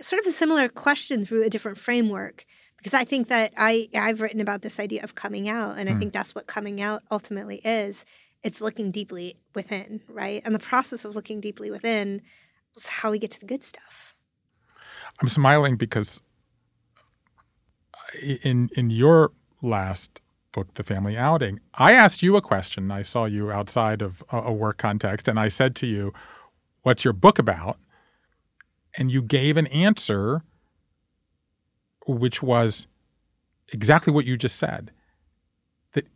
sort 0.01 0.19
of 0.19 0.27
a 0.27 0.31
similar 0.31 0.67
question 0.67 1.25
through 1.25 1.43
a 1.43 1.49
different 1.49 1.77
framework 1.77 2.45
because 2.87 3.01
I 3.01 3.03
think 3.03 3.27
that 3.27 3.51
I 3.57 3.89
I've 3.93 4.21
written 4.21 4.39
about 4.39 4.61
this 4.61 4.79
idea 4.79 5.03
of 5.03 5.13
coming 5.13 5.49
out, 5.49 5.77
and 5.77 5.89
I 5.89 5.91
mm. 5.91 5.99
think 5.99 6.13
that's 6.13 6.33
what 6.33 6.47
coming 6.47 6.81
out 6.81 7.03
ultimately 7.11 7.57
is. 7.65 8.05
It's 8.43 8.61
looking 8.61 8.91
deeply 8.91 9.35
within, 9.53 9.99
right? 10.07 10.41
And 10.45 10.55
the 10.55 10.59
process 10.59 11.03
of 11.03 11.13
looking 11.13 11.41
deeply 11.41 11.69
within 11.69 12.21
is 12.77 12.87
how 12.87 13.11
we 13.11 13.19
get 13.19 13.31
to 13.31 13.41
the 13.41 13.45
good 13.45 13.61
stuff. 13.61 14.15
I'm 15.21 15.27
smiling 15.27 15.75
because 15.75 16.21
in 18.41 18.69
in 18.77 18.89
your 18.89 19.33
last 19.61 20.21
book, 20.53 20.73
The 20.75 20.83
Family 20.83 21.17
Outing, 21.17 21.59
I 21.73 21.91
asked 21.91 22.23
you 22.23 22.37
a 22.37 22.41
question. 22.41 22.89
I 22.89 23.01
saw 23.01 23.25
you 23.25 23.51
outside 23.51 24.01
of 24.01 24.23
a 24.31 24.53
work 24.53 24.77
context, 24.77 25.27
and 25.27 25.37
I 25.37 25.49
said 25.49 25.75
to 25.77 25.87
you, 25.87 26.13
"What's 26.83 27.03
your 27.03 27.13
book 27.13 27.37
about?" 27.37 27.79
And 28.97 29.11
you 29.11 29.21
gave 29.21 29.57
an 29.57 29.67
answer 29.67 30.43
which 32.07 32.41
was 32.41 32.87
exactly 33.73 34.13
what 34.13 34.25
you 34.25 34.37
just 34.37 34.57
said. 34.57 34.91
That 35.93 36.07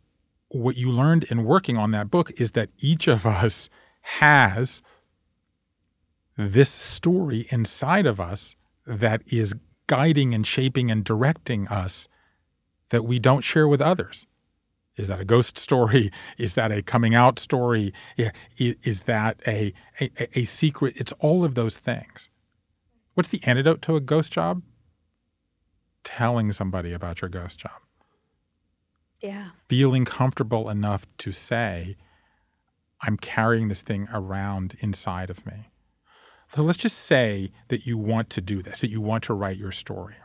what 0.48 0.76
you 0.76 0.90
learned 0.90 1.24
in 1.24 1.44
working 1.44 1.76
on 1.76 1.90
that 1.92 2.10
book 2.10 2.30
is 2.40 2.52
that 2.52 2.70
each 2.78 3.06
of 3.08 3.26
us 3.26 3.68
has 4.02 4.82
this 6.36 6.70
story 6.70 7.46
inside 7.50 8.06
of 8.06 8.20
us 8.20 8.56
that 8.86 9.22
is 9.26 9.54
guiding 9.86 10.34
and 10.34 10.46
shaping 10.46 10.90
and 10.90 11.04
directing 11.04 11.68
us 11.68 12.08
that 12.88 13.04
we 13.04 13.18
don't 13.18 13.42
share 13.42 13.68
with 13.68 13.80
others. 13.80 14.26
Is 14.96 15.08
that 15.08 15.20
a 15.20 15.24
ghost 15.24 15.58
story? 15.58 16.10
Is 16.38 16.54
that 16.54 16.70
a 16.70 16.82
coming 16.82 17.14
out 17.14 17.38
story? 17.38 17.92
Is 18.58 19.00
that 19.00 19.40
a, 19.46 19.72
a, 20.00 20.38
a 20.38 20.44
secret? 20.44 20.94
It's 20.96 21.12
all 21.12 21.44
of 21.44 21.54
those 21.54 21.76
things. 21.76 22.28
What's 23.14 23.28
the 23.28 23.42
antidote 23.44 23.82
to 23.82 23.96
a 23.96 24.00
ghost 24.00 24.32
job? 24.32 24.62
Telling 26.04 26.52
somebody 26.52 26.92
about 26.92 27.20
your 27.22 27.28
ghost 27.28 27.58
job. 27.58 27.80
Yeah. 29.20 29.50
Feeling 29.68 30.04
comfortable 30.04 30.68
enough 30.68 31.06
to 31.18 31.32
say, 31.32 31.96
I'm 33.00 33.16
carrying 33.16 33.68
this 33.68 33.82
thing 33.82 34.08
around 34.12 34.76
inside 34.80 35.30
of 35.30 35.46
me. 35.46 35.68
So 36.54 36.62
let's 36.62 36.78
just 36.78 36.98
say 36.98 37.50
that 37.68 37.86
you 37.86 37.96
want 37.96 38.30
to 38.30 38.40
do 38.40 38.62
this, 38.62 38.80
that 38.80 38.90
you 38.90 39.00
want 39.00 39.24
to 39.24 39.34
write 39.34 39.56
your 39.56 39.72
story. 39.72 40.16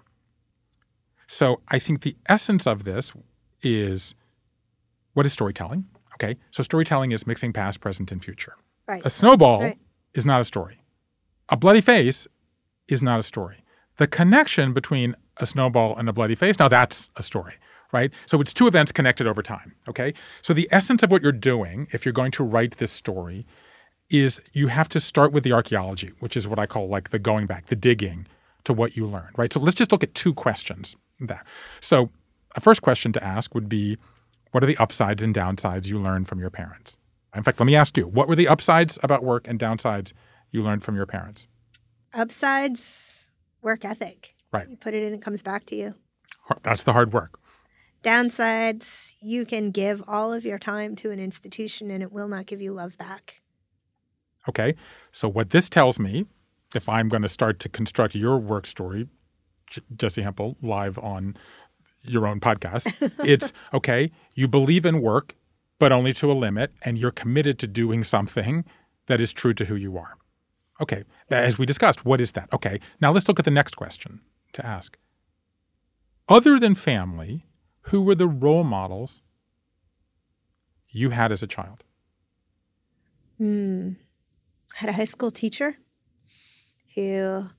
So 1.27 1.61
I 1.69 1.79
think 1.79 2.01
the 2.01 2.15
essence 2.27 2.65
of 2.65 2.83
this 2.83 3.11
is 3.61 4.15
what 5.13 5.25
is 5.25 5.33
storytelling? 5.33 5.85
Okay. 6.15 6.37
So 6.51 6.63
storytelling 6.63 7.11
is 7.11 7.27
mixing 7.27 7.53
past, 7.53 7.79
present, 7.79 8.11
and 8.11 8.23
future. 8.23 8.55
Right. 8.87 9.01
A 9.05 9.09
snowball 9.09 9.61
right. 9.61 9.77
is 10.13 10.25
not 10.25 10.41
a 10.41 10.43
story. 10.43 10.81
A 11.49 11.57
bloody 11.57 11.81
face 11.81 12.27
is 12.87 13.01
not 13.01 13.19
a 13.19 13.23
story. 13.23 13.63
The 13.97 14.07
connection 14.07 14.73
between 14.73 15.15
a 15.39 15.45
snowball 15.45 15.95
and 15.97 16.07
a 16.09 16.13
bloody 16.13 16.35
face, 16.35 16.59
now 16.59 16.67
that's 16.67 17.09
a 17.15 17.23
story, 17.23 17.55
right? 17.91 18.11
So 18.25 18.41
it's 18.41 18.53
two 18.53 18.67
events 18.67 18.91
connected 18.91 19.27
over 19.27 19.41
time, 19.41 19.75
okay? 19.87 20.13
So 20.41 20.53
the 20.53 20.67
essence 20.71 21.03
of 21.03 21.11
what 21.11 21.21
you're 21.21 21.31
doing, 21.31 21.87
if 21.91 22.05
you're 22.05 22.13
going 22.13 22.31
to 22.31 22.43
write 22.43 22.77
this 22.77 22.91
story, 22.91 23.45
is 24.09 24.39
you 24.53 24.67
have 24.67 24.89
to 24.89 24.99
start 24.99 25.31
with 25.31 25.43
the 25.43 25.51
archaeology, 25.51 26.11
which 26.19 26.37
is 26.37 26.47
what 26.47 26.59
I 26.59 26.65
call 26.65 26.87
like 26.87 27.09
the 27.09 27.19
going 27.19 27.45
back, 27.45 27.67
the 27.67 27.75
digging 27.75 28.25
to 28.63 28.73
what 28.73 28.95
you 28.95 29.05
learned, 29.05 29.37
right? 29.37 29.51
So 29.51 29.59
let's 29.59 29.75
just 29.75 29.91
look 29.91 30.03
at 30.03 30.13
two 30.13 30.33
questions. 30.33 30.95
There. 31.19 31.43
So 31.81 32.11
a 32.55 32.61
first 32.61 32.83
question 32.83 33.11
to 33.13 33.23
ask 33.23 33.55
would 33.55 33.67
be, 33.67 33.97
what 34.51 34.63
are 34.63 34.67
the 34.67 34.77
upsides 34.77 35.23
and 35.23 35.33
downsides 35.33 35.87
you 35.87 35.99
learned 35.99 36.27
from 36.27 36.39
your 36.39 36.51
parents? 36.51 36.95
In 37.35 37.43
fact, 37.43 37.59
let 37.59 37.65
me 37.65 37.75
ask 37.75 37.97
you, 37.97 38.07
what 38.07 38.27
were 38.27 38.35
the 38.35 38.47
upsides 38.47 38.97
about 39.03 39.23
work 39.23 39.47
and 39.47 39.59
downsides 39.59 40.13
you 40.51 40.61
learned 40.61 40.83
from 40.83 40.95
your 40.95 41.05
parents? 41.05 41.47
Upsides, 42.13 43.29
work 43.61 43.83
ethic. 43.83 44.35
Right. 44.51 44.69
You 44.69 44.77
put 44.77 44.93
it 44.93 45.03
in, 45.03 45.13
it 45.13 45.21
comes 45.21 45.41
back 45.41 45.65
to 45.67 45.75
you. 45.75 45.95
That's 46.63 46.83
the 46.83 46.93
hard 46.93 47.13
work. 47.13 47.39
Downsides, 48.03 49.15
you 49.19 49.45
can 49.45 49.71
give 49.71 50.03
all 50.07 50.31
of 50.31 50.45
your 50.45 50.59
time 50.59 50.95
to 50.97 51.11
an 51.11 51.19
institution 51.19 51.91
and 51.91 52.01
it 52.01 52.11
will 52.11 52.27
not 52.27 52.45
give 52.45 52.61
you 52.61 52.71
love 52.71 52.97
back. 52.97 53.41
Okay. 54.47 54.75
So, 55.11 55.27
what 55.27 55.49
this 55.49 55.69
tells 55.69 55.99
me, 55.99 56.25
if 56.75 56.87
I'm 56.87 57.09
going 57.09 57.23
to 57.23 57.29
start 57.29 57.59
to 57.59 57.69
construct 57.69 58.15
your 58.15 58.37
work 58.37 58.65
story, 58.65 59.09
Jessi 59.93 60.23
Hempel, 60.23 60.55
live 60.61 60.97
on 60.99 61.35
your 62.03 62.27
own 62.27 62.39
podcast, 62.39 62.93
it's 63.25 63.51
okay, 63.73 64.11
you 64.33 64.47
believe 64.47 64.85
in 64.85 65.01
work, 65.01 65.35
but 65.79 65.91
only 65.91 66.13
to 66.13 66.31
a 66.31 66.33
limit, 66.33 66.71
and 66.83 66.97
you're 66.97 67.11
committed 67.11 67.59
to 67.59 67.67
doing 67.67 68.03
something 68.03 68.63
that 69.07 69.19
is 69.19 69.33
true 69.33 69.53
to 69.53 69.65
who 69.65 69.75
you 69.75 69.97
are. 69.97 70.15
Okay, 70.79 71.03
as 71.29 71.57
we 71.57 71.65
discussed, 71.65 72.05
what 72.05 72.21
is 72.21 72.33
that? 72.33 72.47
Okay, 72.53 72.79
now 73.01 73.11
let's 73.11 73.27
look 73.27 73.39
at 73.39 73.45
the 73.45 73.51
next 73.51 73.75
question 73.75 74.21
to 74.57 74.65
ask. 74.65 74.97
Other 76.27 76.59
than 76.59 76.75
family, 76.75 77.45
who 77.83 78.01
were 78.01 78.15
the 78.15 78.27
role 78.27 78.63
models 78.63 79.21
you 80.89 81.11
had 81.11 81.31
as 81.31 81.41
a 81.41 81.47
child? 81.47 81.83
Hmm. 83.37 83.93
Had 84.75 84.89
a 84.89 84.93
high 84.93 85.05
school 85.05 85.31
teacher 85.31 85.77
who 86.95 87.49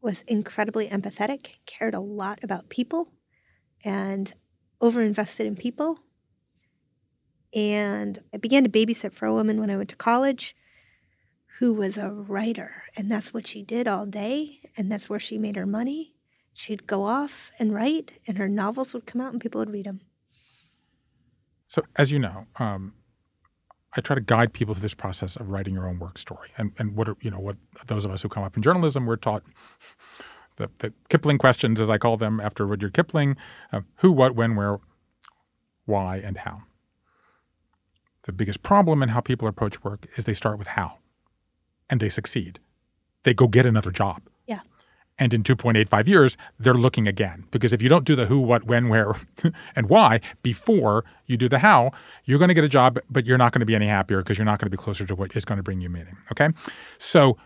was 0.00 0.22
incredibly 0.22 0.88
empathetic, 0.88 1.56
cared 1.66 1.94
a 1.94 2.00
lot 2.00 2.38
about 2.42 2.68
people, 2.68 3.12
and 3.84 4.32
overinvested 4.80 5.44
in 5.44 5.56
people. 5.56 6.00
And 7.54 8.18
I 8.32 8.38
began 8.38 8.64
to 8.64 8.70
babysit 8.70 9.12
for 9.12 9.26
a 9.26 9.32
woman 9.32 9.60
when 9.60 9.70
I 9.70 9.76
went 9.76 9.90
to 9.90 9.96
college 9.96 10.56
who 11.58 11.72
was 11.72 11.96
a 11.96 12.10
writer, 12.10 12.84
and 12.96 13.10
that's 13.10 13.32
what 13.32 13.46
she 13.46 13.62
did 13.62 13.88
all 13.88 14.04
day, 14.04 14.60
and 14.76 14.92
that's 14.92 15.08
where 15.08 15.20
she 15.20 15.38
made 15.38 15.56
her 15.56 15.66
money. 15.66 16.15
She'd 16.56 16.86
go 16.86 17.04
off 17.04 17.52
and 17.58 17.74
write, 17.74 18.14
and 18.26 18.38
her 18.38 18.48
novels 18.48 18.94
would 18.94 19.04
come 19.04 19.20
out, 19.20 19.32
and 19.32 19.40
people 19.40 19.58
would 19.58 19.70
read 19.70 19.84
them. 19.84 20.00
So, 21.68 21.82
as 21.96 22.10
you 22.10 22.18
know, 22.18 22.46
um, 22.56 22.94
I 23.94 24.00
try 24.00 24.14
to 24.14 24.22
guide 24.22 24.54
people 24.54 24.72
through 24.72 24.80
this 24.80 24.94
process 24.94 25.36
of 25.36 25.50
writing 25.50 25.74
your 25.74 25.86
own 25.86 25.98
work 25.98 26.16
story, 26.16 26.48
and 26.56 26.72
and 26.78 26.96
what 26.96 27.10
are 27.10 27.16
you 27.20 27.30
know 27.30 27.38
what 27.38 27.56
those 27.86 28.06
of 28.06 28.10
us 28.10 28.22
who 28.22 28.30
come 28.30 28.42
up 28.42 28.56
in 28.56 28.62
journalism 28.62 29.04
we're 29.04 29.16
taught 29.16 29.42
the, 30.56 30.70
the 30.78 30.94
Kipling 31.10 31.36
questions, 31.36 31.78
as 31.78 31.90
I 31.90 31.98
call 31.98 32.16
them, 32.16 32.40
after 32.40 32.66
Rudyard 32.66 32.94
Kipling: 32.94 33.36
uh, 33.70 33.82
who, 33.96 34.10
what, 34.10 34.34
when, 34.34 34.56
where, 34.56 34.80
why, 35.84 36.16
and 36.16 36.38
how. 36.38 36.62
The 38.24 38.32
biggest 38.32 38.62
problem 38.62 39.02
in 39.02 39.10
how 39.10 39.20
people 39.20 39.46
approach 39.46 39.84
work 39.84 40.06
is 40.16 40.24
they 40.24 40.32
start 40.32 40.58
with 40.58 40.68
how 40.68 41.00
and 41.90 42.00
they 42.00 42.08
succeed. 42.08 42.60
They 43.24 43.34
go 43.34 43.46
get 43.46 43.66
another 43.66 43.90
job. 43.90 44.22
And 45.18 45.32
in 45.32 45.42
2.85 45.42 46.08
years, 46.08 46.36
they're 46.58 46.74
looking 46.74 47.08
again. 47.08 47.46
Because 47.50 47.72
if 47.72 47.80
you 47.80 47.88
don't 47.88 48.04
do 48.04 48.14
the 48.14 48.26
who, 48.26 48.40
what, 48.40 48.64
when, 48.64 48.88
where, 48.88 49.14
and 49.76 49.88
why 49.88 50.20
before 50.42 51.04
you 51.26 51.36
do 51.36 51.48
the 51.48 51.60
how, 51.60 51.90
you're 52.24 52.38
going 52.38 52.48
to 52.48 52.54
get 52.54 52.64
a 52.64 52.68
job, 52.68 52.98
but 53.08 53.24
you're 53.24 53.38
not 53.38 53.52
going 53.52 53.60
to 53.60 53.66
be 53.66 53.74
any 53.74 53.86
happier 53.86 54.18
because 54.18 54.36
you're 54.36 54.44
not 54.44 54.58
going 54.58 54.66
to 54.66 54.76
be 54.76 54.82
closer 54.82 55.06
to 55.06 55.14
what 55.14 55.34
is 55.34 55.44
going 55.44 55.56
to 55.56 55.62
bring 55.62 55.80
you 55.80 55.88
meaning. 55.88 56.16
Okay. 56.30 56.48
So 56.98 57.38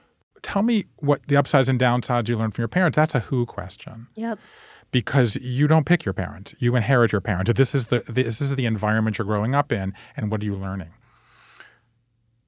tell 0.43 0.63
me 0.63 0.87
what 0.97 1.21
the 1.29 1.37
upsides 1.37 1.69
and 1.69 1.79
downsides 1.79 2.29
you 2.29 2.37
learned 2.37 2.55
from 2.55 2.63
your 2.63 2.69
parents. 2.69 2.97
That's 2.97 3.15
a 3.15 3.21
who 3.21 3.47
question. 3.47 4.09
Yep. 4.17 4.39
Because 4.93 5.37
you 5.37 5.69
don't 5.69 5.87
pick 5.87 6.05
your 6.05 6.15
parents, 6.15 6.53
you 6.59 6.75
inherit 6.75 7.13
your 7.13 7.21
parents. 7.21 7.53
This 7.55 7.77
is 7.77 7.87
the 7.87 8.01
this 8.09 8.41
is 8.41 8.57
the 8.57 8.67
environment 8.67 9.19
you're 9.19 9.25
growing 9.25 9.55
up 9.55 9.71
in, 9.71 9.95
and 10.17 10.33
what 10.33 10.43
are 10.43 10.45
you 10.45 10.57
learning? 10.57 10.91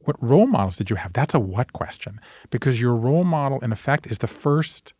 what 0.05 0.23
role 0.23 0.47
models 0.47 0.77
did 0.77 0.91
you 0.91 0.97
have? 0.97 1.13
That's 1.13 1.35
a 1.35 1.41
what 1.41 1.73
question 1.73 2.21
because 2.51 2.81
your 2.81 2.95
role 2.95 3.25
model, 3.25 3.61
in 3.61 3.73
effect, 3.73 4.07
is 4.07 4.19
the 4.19 4.27
first 4.27 4.95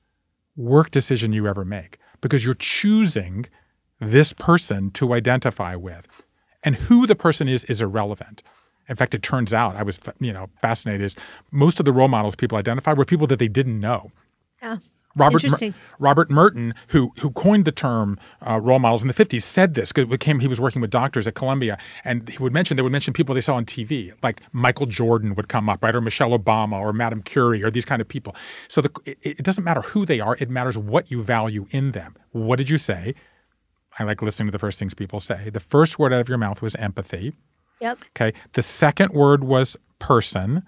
work 0.57 0.91
decision 0.91 1.33
you 1.33 1.47
ever 1.47 1.65
make. 1.65 1.99
because 2.23 2.45
you're 2.45 2.55
choosing 2.55 3.47
this 4.01 4.33
person 4.33 4.91
to 4.93 5.13
identify 5.13 5.75
with. 5.77 6.09
And 6.65 6.77
who 6.77 7.07
the 7.07 7.17
person 7.17 7.49
is 7.49 7.65
is 7.65 7.83
irrelevant. 7.83 8.43
In 8.89 8.97
fact, 8.97 9.15
it 9.15 9.23
turns 9.23 9.53
out 9.53 9.77
I 9.77 9.83
was 9.83 9.99
you 10.21 10.33
know 10.33 10.49
fascinated 10.61 11.05
is 11.05 11.17
most 11.51 11.79
of 11.81 11.85
the 11.85 11.93
role 11.93 12.09
models 12.09 12.37
people 12.37 12.57
identified 12.57 12.97
were 12.97 13.05
people 13.05 13.27
that 13.27 13.39
they 13.39 13.49
didn't 13.49 13.81
know. 13.81 14.13
Yeah. 14.63 14.79
Robert 15.15 15.45
Interesting. 15.45 15.75
Robert 15.99 16.31
Merton, 16.31 16.75
who 16.89 17.13
who 17.21 17.31
coined 17.31 17.65
the 17.65 17.73
term 17.73 18.19
uh, 18.47 18.61
role 18.61 18.79
models 18.79 19.03
in 19.03 19.09
the 19.09 19.15
50s, 19.15 19.43
said 19.43 19.75
this 19.75 19.93
because 19.93 20.17
came 20.19 20.41
he 20.41 20.49
was 20.49 20.61
working 20.61 20.81
with 20.81 20.91
doctors 20.91 21.27
at 21.27 21.35
Columbia, 21.35 21.79
and 22.05 22.29
he 22.29 22.39
would 22.39 22.53
mention 22.53 22.77
they 22.77 22.83
would 22.83 22.93
mention 22.93 23.13
people 23.13 23.35
they 23.35 23.41
saw 23.41 23.55
on 23.55 23.65
TV, 23.65 24.13
like 24.23 24.41
Michael 24.53 24.87
Jordan 24.87 25.35
would 25.35 25.49
come 25.49 25.69
up, 25.69 25.83
right, 25.83 25.95
or 25.95 26.01
Michelle 26.01 26.31
Obama, 26.31 26.81
or 26.81 26.93
Madame 26.93 27.23
Curie, 27.23 27.63
or 27.63 27.71
these 27.71 27.85
kind 27.85 28.01
of 28.01 28.09
people. 28.09 28.35
So 28.69 28.81
the, 28.81 28.91
it, 29.05 29.19
it 29.23 29.43
doesn't 29.43 29.65
matter 29.65 29.83
who 29.83 30.07
they 30.07 30.21
are; 30.21 30.37
it 30.41 30.49
matters 30.49 30.79
what 30.79 31.11
you 31.11 31.23
value 31.23 31.67
in 31.71 31.93
them. 31.93 32.17
What 32.31 32.57
did 32.57 32.71
you 32.71 32.79
say? 32.79 33.15
I 33.99 34.05
like 34.05 34.23
listening 34.23 34.49
to 34.49 34.53
the 34.53 34.59
first 34.59 34.79
things 34.79 34.95
people 34.95 35.21
say. 35.21 35.51
The 35.51 35.61
first 35.61 35.99
word 35.99 36.13
out 36.13 36.21
of 36.21 36.29
your 36.29 36.39
mouth 36.39 36.63
was 36.63 36.75
empathy. 36.77 37.35
Yep. 37.81 37.99
Okay. 38.17 38.33
The 38.53 38.63
second 38.63 39.13
word 39.13 39.45
was 39.45 39.77
person. 39.99 40.63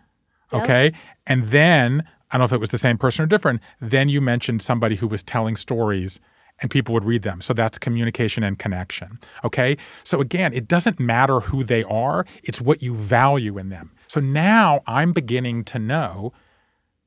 Okay. 0.53 0.93
And 1.27 1.49
then, 1.49 2.05
I 2.35 2.37
don't 2.37 2.43
know 2.43 2.47
if 2.47 2.53
it 2.53 2.61
was 2.61 2.71
the 2.71 2.79
same 2.79 2.99
person 2.99 3.23
or 3.23 3.27
different, 3.27 3.61
then 3.81 4.09
you 4.09 4.21
mentioned 4.21 4.61
somebody 4.61 4.97
who 4.97 5.07
was 5.07 5.23
telling 5.23 5.55
stories 5.55 6.19
and 6.61 6.69
people 6.69 6.93
would 6.93 7.05
read 7.05 7.23
them. 7.23 7.41
So 7.41 7.55
that's 7.55 7.79
communication 7.79 8.43
and 8.43 8.59
connection. 8.59 9.21
Okay. 9.45 9.77
So 10.03 10.21
again, 10.21 10.53
it 10.53 10.67
doesn't 10.67 10.99
matter 10.99 11.41
who 11.41 11.63
they 11.63 11.85
are, 11.85 12.27
it's 12.43 12.61
what 12.61 12.83
you 12.83 12.93
value 12.93 13.57
in 13.57 13.69
them. 13.69 13.93
So 14.09 14.19
now 14.19 14.83
I'm 14.89 15.13
beginning 15.13 15.63
to 15.65 15.79
know 15.79 16.33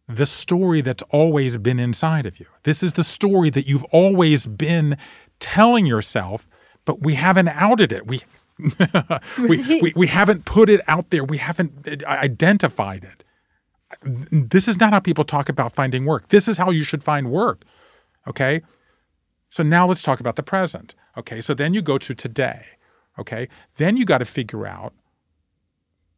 the 0.08 0.26
story 0.26 0.80
that's 0.80 1.04
always 1.10 1.58
been 1.58 1.78
inside 1.78 2.26
of 2.26 2.40
you. 2.40 2.46
This 2.64 2.82
is 2.82 2.94
the 2.94 3.04
story 3.04 3.50
that 3.50 3.68
you've 3.68 3.84
always 3.86 4.48
been 4.48 4.98
telling 5.42 5.86
yourself, 5.86 6.48
but 6.86 7.02
we 7.02 7.16
haven't 7.16 7.50
outed 7.50 7.92
it. 7.92 8.08
We 8.08 8.22
we, 9.38 9.82
we, 9.82 9.94
we 9.96 10.08
haven't 10.08 10.46
put 10.46 10.68
it 10.68 10.82
out 10.88 11.12
there. 11.12 11.24
We 11.24 11.38
haven't 11.38 11.88
uh, 11.88 12.08
identified 12.08 13.04
it. 13.04 13.24
This 14.04 14.68
is 14.68 14.80
not 14.80 14.94
how 14.94 15.00
people 15.00 15.24
talk 15.24 15.50
about 15.50 15.74
finding 15.74 16.06
work. 16.06 16.30
This 16.30 16.48
is 16.48 16.58
how 16.58 16.72
you 16.72 16.84
should 16.84 17.04
find 17.04 17.32
work. 17.32 17.64
Okay? 18.28 18.62
So 19.50 19.64
now 19.64 19.88
let's 19.88 20.02
talk 20.02 20.20
about 20.20 20.36
the 20.36 20.44
present. 20.44 20.94
Okay? 21.16 21.42
So 21.42 21.54
then 21.54 21.74
you 21.74 21.82
go 21.82 21.98
to 21.98 22.14
today. 22.14 22.66
Okay? 23.18 23.48
Then 23.78 23.98
you 23.98 24.06
got 24.06 24.18
to 24.20 24.26
figure 24.26 24.68
out 24.68 24.94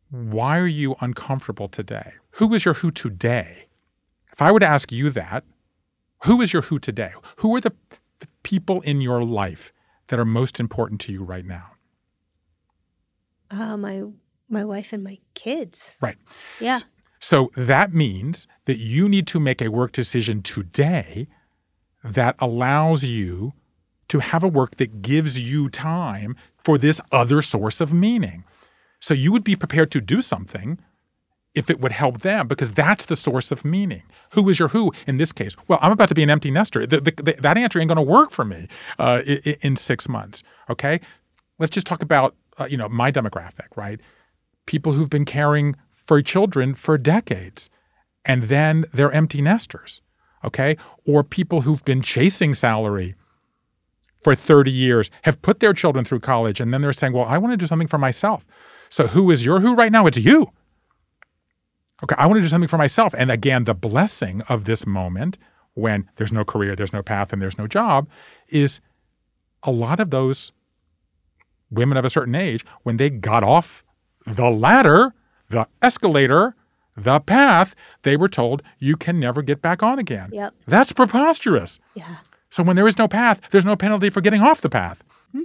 why 0.10 0.58
are 0.58 0.68
you 0.68 0.96
uncomfortable 1.02 1.68
today? 1.68 2.14
Who 2.32 2.54
is 2.54 2.66
your 2.66 2.74
who 2.76 2.90
today? 2.90 3.68
If 4.34 4.42
I 4.42 4.52
were 4.52 4.60
to 4.60 4.66
ask 4.66 4.92
you 4.92 5.10
that, 5.12 5.44
who 6.24 6.42
is 6.42 6.52
your 6.52 6.64
who 6.64 6.80
today? 6.80 7.12
Who 7.38 7.56
are 7.56 7.62
the, 7.62 7.74
the 8.20 8.28
people 8.44 8.82
in 8.82 9.02
your 9.02 9.24
life 9.24 9.72
that 10.08 10.20
are 10.20 10.26
most 10.26 10.60
important 10.60 11.00
to 11.02 11.12
you 11.12 11.24
right 11.24 11.46
now? 11.46 11.72
Uh, 13.52 13.78
my 13.78 14.04
my 14.50 14.66
wife 14.66 14.94
and 14.94 15.04
my 15.04 15.20
kids. 15.36 15.98
Right. 16.02 16.18
Yeah. 16.60 16.80
So 17.20 17.52
that 17.56 17.94
means 17.94 18.48
that 18.66 18.78
you 18.78 19.10
need 19.10 19.28
to 19.28 19.40
make 19.40 19.62
a 19.62 19.70
work 19.70 19.92
decision 19.92 20.42
today 20.42 21.28
that 22.04 22.36
allows 22.40 23.04
you 23.04 23.54
to 24.08 24.20
have 24.20 24.44
a 24.44 24.48
work 24.48 24.78
that 24.78 25.02
gives 25.02 25.40
you 25.40 25.70
time 25.70 26.36
for 26.58 26.78
this 26.78 27.00
other 27.12 27.42
source 27.42 27.82
of 27.82 27.94
meaning. 27.94 28.44
So 29.00 29.14
you 29.14 29.32
would 29.32 29.44
be 29.44 29.56
prepared 29.56 29.92
to 29.92 30.02
do 30.02 30.22
something 30.22 30.80
if 31.56 31.70
it 31.70 31.80
would 31.80 31.92
help 31.92 32.22
them 32.22 32.48
because 32.48 32.70
that's 32.70 33.06
the 33.06 33.16
source 33.16 33.52
of 33.52 33.66
meaning. 33.66 34.04
Who 34.34 34.48
is 34.50 34.60
your 34.60 34.70
who 34.70 34.92
in 35.08 35.18
this 35.18 35.32
case? 35.32 35.56
Well, 35.68 35.80
I'm 35.82 35.92
about 35.92 36.10
to 36.10 36.16
be 36.16 36.24
an 36.24 36.30
empty 36.30 36.52
nester. 36.52 36.86
The, 36.86 37.02
the, 37.02 37.12
the, 37.12 37.34
that 37.40 37.58
answer 37.58 37.80
ain't 37.80 37.90
going 37.90 37.96
to 37.98 38.02
work 38.02 38.32
for 38.32 38.46
me 38.46 38.68
uh, 38.98 39.22
in, 39.26 39.56
in 39.62 39.76
six 39.76 40.08
months. 40.08 40.44
Okay, 40.70 41.00
let's 41.58 41.72
just 41.72 41.88
talk 41.88 42.02
about 42.02 42.36
uh, 42.60 42.66
you 42.66 42.78
know 42.78 42.90
my 42.90 43.12
demographic, 43.12 43.68
right? 43.76 44.00
People 44.66 44.94
who've 44.94 45.10
been 45.10 45.26
caring 45.26 45.76
for 46.10 46.24
children 46.24 46.74
for 46.74 46.98
decades, 46.98 47.70
and 48.26 48.46
then 48.46 48.84
they're 48.92 49.12
empty 49.12 49.44
nesters. 49.44 50.02
Okay, 50.44 50.76
or 51.06 51.24
people 51.24 51.62
who've 51.62 51.86
been 51.86 52.02
chasing 52.02 52.56
salary 52.56 53.14
for 54.24 54.34
30 54.34 54.72
years, 54.72 55.12
have 55.22 55.40
put 55.44 55.60
their 55.60 55.72
children 55.72 56.04
through 56.04 56.22
college, 56.22 56.60
and 56.60 56.74
then 56.74 56.82
they're 56.82 56.94
saying, 56.94 57.14
"Well, 57.14 57.26
I 57.26 57.38
want 57.38 57.54
to 57.54 57.58
do 57.58 57.68
something 57.68 57.88
for 57.88 58.00
myself." 58.00 58.44
So 58.90 59.06
who 59.06 59.30
is 59.30 59.46
your 59.46 59.60
who 59.60 59.76
right 59.76 59.92
now? 59.92 60.08
It's 60.08 60.18
you. 60.18 60.52
Okay, 62.04 62.16
I 62.18 62.26
want 62.26 62.38
to 62.38 62.42
do 62.42 62.48
something 62.48 62.68
for 62.68 62.80
myself. 62.80 63.14
And 63.16 63.30
again, 63.30 63.66
the 63.66 63.76
blessing 63.76 64.42
of 64.50 64.64
this 64.64 64.88
moment 64.88 65.38
when 65.76 66.10
there's 66.16 66.34
no 66.34 66.44
career, 66.44 66.76
there's 66.76 66.92
no 66.92 67.04
path, 67.04 67.32
and 67.32 67.40
there's 67.40 67.60
no 67.60 67.68
job 67.68 68.10
is 68.48 68.82
a 69.62 69.70
lot 69.70 70.00
of 70.00 70.10
those 70.10 70.52
women 71.70 72.00
of 72.00 72.04
a 72.04 72.10
certain 72.10 72.34
age, 72.34 72.66
when 72.82 72.98
they 72.98 73.12
got 73.12 73.44
off 73.44 73.84
the 74.26 74.50
ladder, 74.50 75.14
the 75.50 75.68
escalator, 75.82 76.56
the 76.96 77.20
path, 77.20 77.76
they 78.04 78.18
were 78.18 78.30
told 78.30 78.62
you 78.78 78.96
can 78.98 79.20
never 79.20 79.42
get 79.42 79.62
back 79.62 79.82
on 79.84 80.00
again. 80.00 80.30
Yep. 80.32 80.54
That's 80.68 80.92
preposterous. 80.92 81.80
Yeah. 81.96 82.18
So 82.50 82.64
when 82.64 82.76
there 82.76 82.88
is 82.88 82.98
no 82.98 83.08
path, 83.08 83.42
there's 83.52 83.66
no 83.66 83.76
penalty 83.76 84.10
for 84.10 84.22
getting 84.22 84.42
off 84.42 84.62
the 84.62 84.70
path. 84.70 85.04
Hmm. 85.32 85.44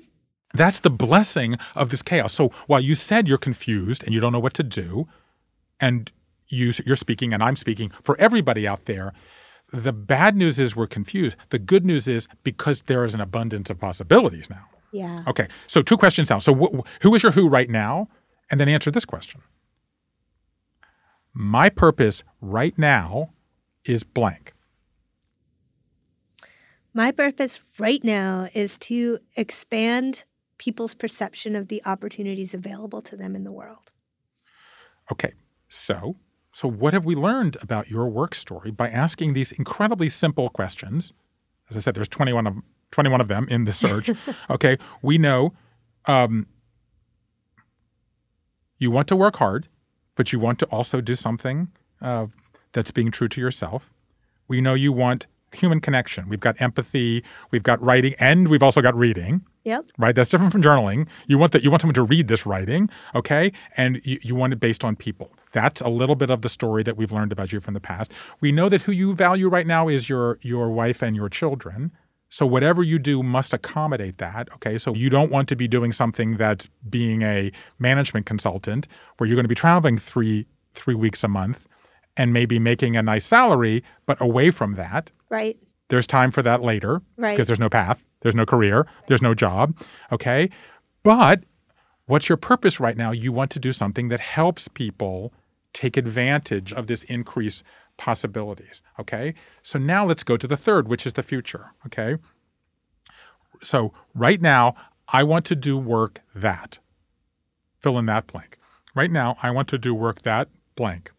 That's 0.55 0.79
the 0.79 0.90
blessing 0.90 1.57
of 1.75 1.90
this 1.90 2.03
chaos. 2.03 2.33
So 2.33 2.49
while 2.67 2.81
you 2.81 2.95
said 2.95 3.29
you're 3.29 3.38
confused 3.38 4.03
and 4.05 4.14
you 4.14 4.21
don't 4.21 4.33
know 4.33 4.40
what 4.40 4.55
to 4.55 4.62
do, 4.62 5.07
and 5.81 6.11
you, 6.49 6.73
you're 6.87 6.97
speaking 6.97 7.33
and 7.35 7.43
I'm 7.43 7.57
speaking 7.57 7.90
for 8.03 8.17
everybody 8.19 8.67
out 8.67 8.87
there, 8.87 9.12
the 9.73 9.93
bad 9.93 10.37
news 10.37 10.59
is 10.59 10.77
we're 10.77 10.87
confused. 10.87 11.37
The 11.51 11.59
good 11.59 11.85
news 11.85 12.07
is 12.09 12.29
because 12.43 12.83
there 12.83 13.05
is 13.05 13.14
an 13.14 13.21
abundance 13.21 13.71
of 13.71 13.79
possibilities 13.81 14.49
now. 14.49 14.67
Yeah. 14.93 15.25
Okay, 15.27 15.49
so 15.67 15.83
two 15.83 15.97
questions 15.97 16.31
now. 16.31 16.38
So 16.38 16.55
wh- 16.55 17.03
who 17.03 17.14
is 17.14 17.23
your 17.23 17.33
who 17.33 17.49
right 17.49 17.69
now? 17.69 18.09
And 18.51 18.61
then 18.61 18.69
answer 18.69 18.90
this 18.93 19.05
question. 19.05 19.40
My 21.35 21.68
purpose 21.68 22.23
right 22.40 22.77
now 22.79 23.31
is 23.85 24.05
blank. 24.05 24.55
My 26.92 27.11
purpose 27.11 27.61
right 27.79 28.03
now 28.05 28.49
is 28.55 28.79
to 28.79 29.18
expand 29.37 30.25
people's 30.59 30.94
perception 30.94 31.57
of 31.57 31.66
the 31.66 31.83
opportunities 31.85 32.55
available 32.55 33.03
to 33.03 33.16
them 33.16 33.35
in 33.35 33.42
the 33.42 33.51
world. 33.51 33.90
Okay, 35.11 35.33
so 35.68 36.16
so 36.53 36.68
what 36.68 36.94
have 36.94 37.05
we 37.05 37.16
learned 37.16 37.57
about 37.61 37.90
your 37.90 38.09
work 38.09 38.33
story 38.33 38.70
by 38.70 38.88
asking 38.88 39.35
these 39.35 39.51
incredibly 39.51 40.09
simple 40.09 40.49
questions? 40.49 41.12
As 41.68 41.77
I 41.77 41.81
said, 41.81 41.97
there's 41.97 42.09
21 42.09 42.47
of 42.47 42.57
21 42.92 43.20
of 43.20 43.27
them 43.27 43.49
in 43.51 43.64
the 43.64 43.73
search. 43.73 44.09
okay, 44.51 44.79
we 45.03 45.18
know 45.18 45.53
um, 46.07 46.47
you 48.79 48.92
want 48.92 49.09
to 49.09 49.16
work 49.16 49.37
hard, 49.37 49.68
but 50.14 50.33
you 50.33 50.38
want 50.38 50.59
to 50.61 50.66
also 50.66 51.00
do 51.00 51.14
something 51.14 51.68
uh, 52.00 52.27
that's 52.72 52.90
being 52.90 53.11
true 53.11 53.29
to 53.29 53.40
yourself. 53.40 53.90
We 54.48 54.61
know 54.61 54.74
you 54.74 54.92
want 54.92 55.27
human 55.55 55.81
connection. 55.81 56.29
We've 56.29 56.40
got 56.40 56.61
empathy, 56.61 57.24
we've 57.50 57.62
got 57.62 57.81
writing, 57.83 58.14
and 58.18 58.48
we've 58.48 58.62
also 58.62 58.83
got 58.83 58.94
reading. 58.94 59.44
Yep. 59.64 59.87
Right, 59.96 60.14
that's 60.14 60.29
different 60.29 60.53
from 60.53 60.62
journaling. 60.62 61.07
You 61.27 61.38
want 61.38 61.53
that. 61.53 61.62
You 61.62 61.70
want 61.70 61.81
someone 61.81 61.94
to 61.94 62.03
read 62.03 62.29
this 62.29 62.44
writing, 62.44 62.90
okay? 63.14 63.50
And 63.79 64.00
you, 64.05 64.18
you 64.20 64.35
want 64.35 64.53
it 64.53 64.61
based 64.61 64.85
on 64.85 64.94
people. 64.94 65.33
That's 65.53 65.81
a 65.81 65.88
little 65.88 66.16
bit 66.16 66.29
of 66.29 66.42
the 66.42 66.50
story 66.50 66.83
that 66.83 66.98
we've 66.98 67.12
learned 67.12 67.33
about 67.33 67.50
you 67.53 67.61
from 67.61 67.72
the 67.72 67.81
past. 67.81 68.12
We 68.40 68.53
know 68.53 68.68
that 68.68 68.83
who 68.83 68.92
you 68.92 69.14
value 69.14 69.48
right 69.48 69.66
now 69.66 69.88
is 69.88 70.09
your 70.09 70.38
your 70.42 70.70
wife 70.70 71.03
and 71.03 71.16
your 71.16 71.31
children. 71.31 71.92
So 72.35 72.47
whatever 72.47 72.83
you 72.83 72.99
do 72.99 73.23
must 73.23 73.55
accommodate 73.55 74.18
that. 74.18 74.49
Okay. 74.55 74.77
So 74.77 74.92
you 74.92 75.09
don't 75.09 75.31
want 75.31 75.49
to 75.51 75.55
be 75.55 75.68
doing 75.68 75.92
something 75.92 76.37
that's 76.37 76.66
being 76.90 77.23
a 77.23 77.53
management 77.79 78.27
consultant 78.27 78.88
where 79.16 79.29
you're 79.29 79.37
going 79.37 79.44
to 79.44 79.49
be 79.49 79.55
traveling 79.55 79.99
three 79.99 80.47
three 80.75 80.97
weeks 80.97 81.23
a 81.23 81.29
month 81.29 81.68
and 82.16 82.33
maybe 82.33 82.59
making 82.59 82.97
a 82.97 83.05
nice 83.05 83.25
salary, 83.25 83.85
but 84.05 84.20
away 84.20 84.51
from 84.51 84.75
that. 84.75 85.12
Right. 85.31 85.57
There's 85.90 86.09
time 86.09 86.33
for 86.33 86.42
that 86.42 86.61
later. 86.61 87.03
Right. 87.16 87.35
Because 87.35 87.47
there's 87.47 87.61
no 87.61 87.70
path, 87.70 88.03
there's 88.23 88.35
no 88.35 88.44
career, 88.44 88.85
there's 89.07 89.23
no 89.23 89.35
job. 89.35 89.79
Okay. 90.11 90.51
But 91.05 91.44
what's 92.07 92.29
your 92.29 92.37
purpose 92.37 92.81
right 92.81 92.97
now? 92.97 93.12
You 93.12 93.31
want 93.31 93.53
to 93.53 93.61
do 93.61 93.73
something 93.73 94.09
that 94.09 94.18
helps 94.18 94.66
people 94.66 95.33
take 95.73 95.97
advantage 95.97 96.73
of 96.73 96.88
this 96.88 97.05
increased 97.05 97.62
possibilities. 97.97 98.83
Okay. 98.99 99.35
So 99.63 99.79
now 99.79 100.05
let's 100.05 100.23
go 100.23 100.37
to 100.37 100.47
the 100.47 100.57
third, 100.57 100.89
which 100.89 101.07
is 101.07 101.15
the 101.15 101.23
future. 101.23 101.73
Okay. 101.87 102.17
So 103.63 103.93
right 104.15 104.41
now, 104.41 104.75
I 105.09 105.23
want 105.23 105.45
to 105.47 105.57
do 105.57 105.79
work 105.79 106.21
that. 106.35 106.79
Fill 107.79 107.99
in 107.99 108.07
that 108.07 108.27
blank. 108.27 108.59
Right 108.95 109.11
now, 109.11 109.37
I 109.43 109.51
want 109.51 109.69
to 109.69 109.79
do 109.79 109.95
work 109.95 110.23
that 110.23 110.49
blank. 110.77 111.13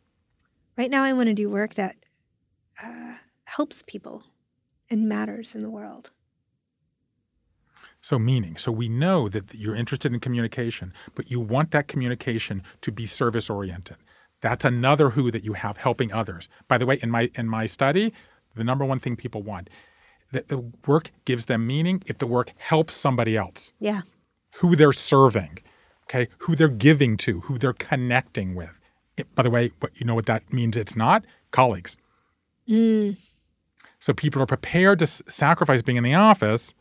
Right 0.78 0.90
now, 0.90 1.04
I 1.04 1.14
want 1.14 1.28
to 1.28 1.34
do 1.34 1.50
work 1.50 1.76
that 1.76 1.96
uh, 2.84 3.18
helps 3.46 3.84
people 3.84 4.24
and 4.90 5.08
matters 5.08 5.56
in 5.56 5.62
the 5.62 5.70
world. 5.70 6.12
So, 8.02 8.20
meaning, 8.20 8.56
so 8.56 8.72
we 8.72 8.88
know 8.88 9.28
that 9.30 9.56
you're 9.56 9.76
interested 9.76 10.14
in 10.14 10.20
communication, 10.20 10.94
but 11.16 11.32
you 11.32 11.40
want 11.40 11.72
that 11.72 11.88
communication 11.88 12.62
to 12.82 12.92
be 12.92 13.06
service 13.08 13.50
oriented. 13.50 13.98
That's 14.41 14.65
another 14.65 15.12
who 15.12 15.32
that 15.32 15.43
you 15.43 15.54
have 15.54 15.78
helping 15.78 16.12
others. 16.13 16.48
By 16.67 16.78
the 16.78 16.86
way, 16.86 17.00
in 17.02 17.10
my 17.10 17.30
in 17.36 17.48
my 17.48 17.65
study, 17.65 18.13
the 18.56 18.63
number 18.63 18.86
one 18.86 19.00
thing 19.00 19.15
people 19.15 19.41
want, 19.41 19.69
that 20.32 20.48
the 20.50 20.71
work 20.86 21.12
gives 21.26 21.45
them 21.45 21.65
meaning 21.67 22.04
if 22.06 22.17
the 22.17 22.28
work 22.28 22.52
helps 22.58 22.93
somebody 22.95 23.36
else, 23.38 23.74
Yeah. 23.80 24.02
who 24.56 24.76
they're 24.76 24.91
serving, 24.93 25.60
okay, 26.04 26.28
who 26.39 26.56
they're 26.56 26.67
giving 26.69 27.17
to, 27.17 27.41
who 27.41 27.58
they're 27.58 27.74
connecting 27.74 28.56
with. 28.56 28.78
It- 29.17 29.34
by 29.36 29.43
the 29.43 29.50
way, 29.50 29.71
what 29.80 29.91
you 30.00 30.06
know 30.06 30.15
what 30.15 30.26
that 30.28 30.52
means? 30.54 30.78
It's 30.78 30.95
not 30.95 31.26
colleagues. 31.52 31.98
Mm. 32.67 33.17
So 34.00 34.13
people 34.13 34.41
are 34.41 34.45
prepared 34.48 35.00
to 35.00 35.04
s- 35.04 35.21
sacrifice 35.28 35.82
being 35.82 35.98
in 35.98 36.04
the 36.04 36.13
office 36.13 36.74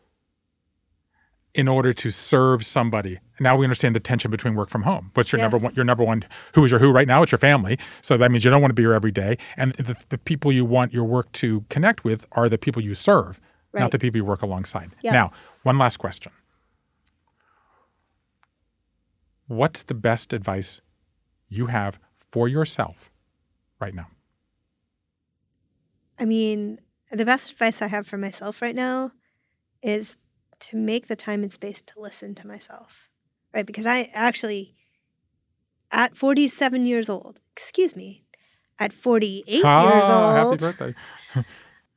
in 1.54 1.68
order 1.68 1.92
to 1.92 2.10
serve 2.10 2.64
somebody. 2.64 3.20
Now 3.38 3.56
we 3.56 3.64
understand 3.64 3.94
the 3.94 4.00
tension 4.00 4.30
between 4.30 4.54
work 4.56 4.68
from 4.68 4.82
home. 4.82 5.10
What's 5.14 5.30
your 5.30 5.38
Yeah. 5.38 5.44
number 5.44 5.58
one? 5.58 5.74
Your 5.74 5.84
number 5.84 6.02
one. 6.04 6.24
Who 6.54 6.64
is 6.64 6.70
your 6.70 6.80
who 6.80 6.90
right 6.90 7.06
now? 7.06 7.22
It's 7.22 7.30
your 7.32 7.38
family. 7.38 7.78
So 8.02 8.16
that 8.16 8.30
means 8.32 8.44
you 8.44 8.50
don't 8.50 8.60
want 8.60 8.70
to 8.70 8.74
be 8.74 8.82
here 8.82 8.92
every 8.92 9.12
day. 9.12 9.38
And 9.56 9.72
the, 9.74 9.96
the 10.08 10.18
people 10.18 10.50
you 10.50 10.64
want 10.64 10.92
your 10.92 11.04
work 11.04 11.30
to 11.32 11.60
connect 11.70 12.02
with 12.02 12.26
are 12.32 12.48
the 12.48 12.58
people 12.58 12.82
you 12.82 12.94
serve, 12.96 13.40
Right. 13.72 13.80
not 13.82 13.92
the 13.92 13.98
people 14.00 14.18
you 14.18 14.24
work 14.24 14.42
alongside. 14.42 14.90
Yeah. 15.02 15.12
Now, 15.12 15.32
one 15.62 15.78
last 15.78 15.98
question. 15.98 16.32
What's 19.46 19.82
the 19.82 19.94
best 19.94 20.32
advice 20.32 20.80
you 21.48 21.66
have 21.66 21.98
for 22.32 22.48
yourself 22.48 23.10
right 23.80 23.94
now? 23.94 24.08
I 26.18 26.24
mean, 26.24 26.80
the 27.10 27.24
best 27.24 27.52
advice 27.52 27.82
I 27.82 27.88
have 27.88 28.06
for 28.06 28.16
myself 28.16 28.62
right 28.62 28.74
now 28.74 29.12
is 29.82 30.16
to 30.70 30.76
make 30.76 31.08
the 31.08 31.16
time 31.16 31.42
and 31.42 31.52
space 31.52 31.80
to 31.82 32.00
listen 32.00 32.34
to 32.36 32.46
myself, 32.46 33.08
right? 33.54 33.66
Because 33.66 33.86
I 33.86 34.10
actually, 34.14 34.74
at 35.90 36.16
47 36.16 36.86
years 36.86 37.08
old, 37.08 37.40
excuse 37.52 37.94
me, 37.94 38.24
at 38.78 38.92
48 38.92 39.46
years 39.46 39.64
Ah, 39.64 40.24
old, 40.24 40.36
Happy 40.36 40.56
birthday. 40.56 40.94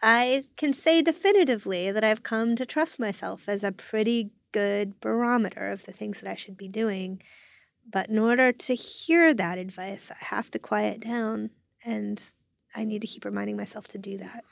I 0.01 0.45
can 0.57 0.73
say 0.73 1.01
definitively 1.01 1.91
that 1.91 2.03
I've 2.03 2.23
come 2.23 2.55
to 2.55 2.65
trust 2.65 2.99
myself 2.99 3.49
as 3.49 3.63
a 3.63 3.71
pretty 3.71 4.31
good 4.51 4.99
barometer 4.99 5.69
of 5.71 5.85
the 5.85 5.91
things 5.91 6.21
that 6.21 6.29
I 6.29 6.35
should 6.35 6.57
be 6.57 6.67
doing. 6.67 7.21
But 7.89 8.09
in 8.09 8.19
order 8.19 8.51
to 8.51 8.75
hear 8.75 9.33
that 9.33 9.57
advice, 9.57 10.11
I 10.11 10.25
have 10.25 10.51
to 10.51 10.59
quiet 10.59 10.99
down 10.99 11.51
and 11.85 12.21
I 12.75 12.83
need 12.83 13.01
to 13.01 13.07
keep 13.07 13.25
reminding 13.25 13.57
myself 13.57 13.87
to 13.89 13.97
do 13.97 14.17
that. 14.17 14.43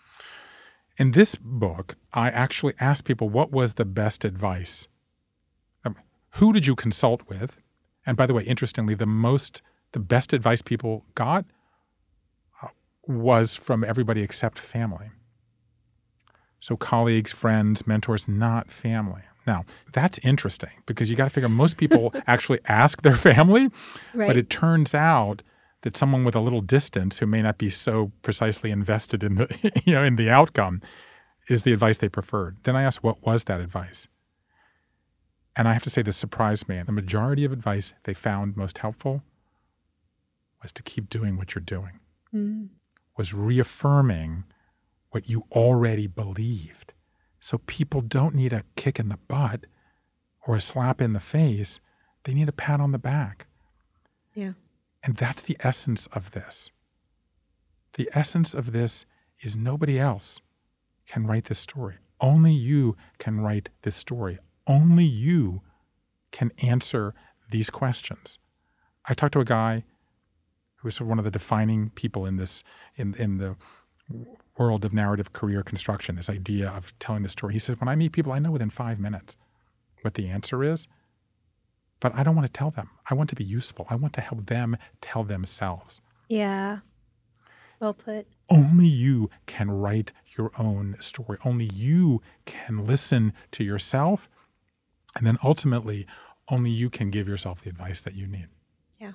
In 0.97 1.11
this 1.11 1.35
book, 1.35 1.95
I 2.13 2.29
actually 2.29 2.73
asked 2.79 3.03
people 3.05 3.29
what 3.29 3.51
was 3.51 3.73
the 3.73 3.85
best 3.85 4.23
advice. 4.23 4.87
Um, 5.83 5.95
who 6.31 6.53
did 6.53 6.65
you 6.65 6.75
consult 6.75 7.27
with? 7.27 7.57
And 8.05 8.15
by 8.15 8.25
the 8.25 8.33
way, 8.33 8.43
interestingly, 8.43 8.95
the 8.95 9.05
most, 9.05 9.61
the 9.91 9.99
best 9.99 10.31
advice 10.31 10.61
people 10.61 11.03
got 11.15 11.45
uh, 12.61 12.67
was 13.07 13.57
from 13.57 13.83
everybody 13.83 14.21
except 14.21 14.59
family. 14.59 15.09
So 16.59 16.77
colleagues, 16.77 17.31
friends, 17.31 17.85
mentors, 17.85 18.27
not 18.27 18.71
family. 18.71 19.23
Now, 19.45 19.65
that's 19.93 20.17
interesting 20.19 20.71
because 20.85 21.09
you 21.09 21.15
got 21.15 21.25
to 21.25 21.29
figure 21.29 21.49
most 21.49 21.77
people 21.77 22.13
actually 22.27 22.59
ask 22.67 23.01
their 23.01 23.15
family, 23.17 23.69
Right. 24.13 24.27
but 24.27 24.37
it 24.37 24.49
turns 24.49 24.95
out 24.95 25.43
that 25.85 25.95
someone 25.95 26.23
with 26.23 26.33
a 26.33 26.39
little 26.39 26.61
distance 26.61 27.19
who 27.19 27.27
may 27.27 27.43
not 27.43 27.59
be 27.59 27.69
so 27.69 28.11
precisely 28.23 28.71
invested 28.71 29.23
in 29.23 29.35
the 29.35 29.71
you 29.85 29.93
know 29.93 30.03
in 30.03 30.15
the 30.15 30.31
outcome 30.31 30.81
is 31.47 31.61
the 31.61 31.71
advice 31.71 31.99
they 31.99 32.09
preferred. 32.09 32.57
Then 32.63 32.75
I 32.75 32.81
asked 32.81 33.03
what 33.03 33.21
was 33.21 33.43
that 33.43 33.61
advice? 33.61 34.07
And 35.55 35.67
I 35.67 35.73
have 35.73 35.83
to 35.83 35.91
say 35.91 36.01
this 36.01 36.17
surprised 36.17 36.67
me. 36.67 36.81
The 36.81 36.91
majority 36.91 37.45
of 37.45 37.51
advice 37.51 37.93
they 38.03 38.15
found 38.15 38.57
most 38.57 38.79
helpful 38.79 39.21
was 40.59 40.71
to 40.71 40.81
keep 40.81 41.07
doing 41.07 41.37
what 41.37 41.53
you're 41.53 41.61
doing. 41.61 41.99
Mm. 42.33 42.69
Was 43.15 43.35
reaffirming 43.35 44.43
what 45.11 45.29
you 45.29 45.45
already 45.51 46.07
believed. 46.07 46.93
So 47.39 47.59
people 47.67 48.01
don't 48.01 48.33
need 48.33 48.53
a 48.53 48.63
kick 48.75 48.99
in 48.99 49.09
the 49.09 49.19
butt 49.27 49.67
or 50.47 50.55
a 50.55 50.61
slap 50.61 50.99
in 50.99 51.13
the 51.13 51.19
face. 51.19 51.79
They 52.23 52.33
need 52.33 52.49
a 52.49 52.51
pat 52.51 52.81
on 52.81 52.91
the 52.91 52.97
back. 52.97 53.45
Yeah. 54.33 54.53
And 55.05 55.15
that's 55.15 55.41
the 55.41 55.55
essence 55.59 56.07
of 56.07 56.31
this. 56.31 56.71
The 57.93 58.09
essence 58.13 58.53
of 58.53 58.71
this 58.71 59.05
is 59.39 59.55
nobody 59.55 59.99
else 59.99 60.41
can 61.07 61.27
write 61.27 61.45
this 61.45 61.59
story. 61.59 61.97
Only 62.19 62.53
you 62.53 62.97
can 63.19 63.39
write 63.39 63.69
this 63.83 63.95
story. 63.95 64.39
Only 64.65 65.05
you 65.05 65.61
can 66.31 66.51
answer 66.63 67.13
these 67.51 67.69
questions. 67.69 68.39
I 69.07 69.13
talked 69.13 69.33
to 69.33 69.39
a 69.39 69.45
guy 69.45 69.83
who 70.77 70.87
was 70.87 70.95
sort 70.95 71.05
of 71.05 71.09
one 71.09 71.19
of 71.19 71.25
the 71.25 71.31
defining 71.31 71.91
people 71.91 72.25
in 72.25 72.37
this 72.37 72.63
in 72.95 73.13
in 73.15 73.37
the 73.37 73.55
world 74.57 74.85
of 74.85 74.93
narrative 74.93 75.33
career 75.33 75.61
construction, 75.61 76.15
this 76.15 76.29
idea 76.29 76.69
of 76.69 76.97
telling 76.99 77.23
the 77.23 77.29
story. 77.29 77.53
He 77.53 77.59
said, 77.59 77.79
when 77.79 77.87
I 77.87 77.95
meet 77.95 78.11
people, 78.11 78.31
I 78.31 78.39
know 78.39 78.51
within 78.51 78.69
five 78.69 78.99
minutes 78.99 79.37
what 80.01 80.15
the 80.15 80.29
answer 80.29 80.63
is, 80.63 80.87
but 81.99 82.13
I 82.15 82.23
don't 82.23 82.35
want 82.35 82.47
to 82.47 82.53
tell 82.53 82.71
them. 82.71 82.89
I 83.09 83.13
want 83.13 83.29
to 83.29 83.35
be 83.35 83.43
useful. 83.43 83.87
I 83.89 83.95
want 83.95 84.13
to 84.13 84.21
help 84.21 84.47
them 84.47 84.77
tell 85.01 85.23
themselves. 85.23 86.01
Yeah. 86.29 86.79
Well 87.79 87.93
put. 87.93 88.27
Only 88.49 88.87
you 88.87 89.29
can 89.45 89.69
write 89.71 90.13
your 90.37 90.51
own 90.57 90.97
story. 90.99 91.37
Only 91.43 91.65
you 91.65 92.21
can 92.45 92.85
listen 92.85 93.33
to 93.51 93.63
yourself. 93.63 94.29
And 95.15 95.25
then 95.25 95.37
ultimately, 95.43 96.05
only 96.49 96.69
you 96.69 96.89
can 96.89 97.09
give 97.09 97.27
yourself 97.27 97.61
the 97.61 97.69
advice 97.69 98.01
that 98.01 98.15
you 98.15 98.27
need. 98.27 98.47
Yeah. 98.97 99.13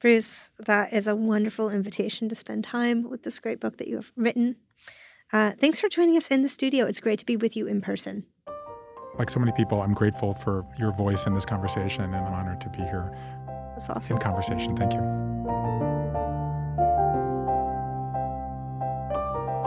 Bruce, 0.00 0.50
that 0.58 0.92
is 0.92 1.06
a 1.06 1.14
wonderful 1.14 1.70
invitation 1.70 2.28
to 2.28 2.34
spend 2.34 2.64
time 2.64 3.08
with 3.08 3.22
this 3.22 3.38
great 3.38 3.60
book 3.60 3.76
that 3.76 3.88
you 3.88 3.96
have 3.96 4.12
written. 4.16 4.56
Uh, 5.32 5.52
thanks 5.60 5.78
for 5.78 5.88
joining 5.88 6.16
us 6.16 6.28
in 6.28 6.42
the 6.42 6.48
studio. 6.48 6.86
It's 6.86 7.00
great 7.00 7.20
to 7.20 7.26
be 7.26 7.36
with 7.36 7.56
you 7.56 7.66
in 7.66 7.80
person. 7.80 8.26
Like 9.20 9.28
so 9.28 9.38
many 9.38 9.52
people, 9.52 9.82
I'm 9.82 9.92
grateful 9.92 10.32
for 10.32 10.64
your 10.78 10.92
voice 10.92 11.26
in 11.26 11.34
this 11.34 11.44
conversation, 11.44 12.04
and 12.04 12.16
I'm 12.16 12.32
honored 12.32 12.58
to 12.62 12.70
be 12.70 12.78
here 12.78 13.14
That's 13.72 13.90
awesome. 13.90 14.16
in 14.16 14.22
conversation. 14.22 14.74
Thank 14.74 14.94
you. 14.94 15.00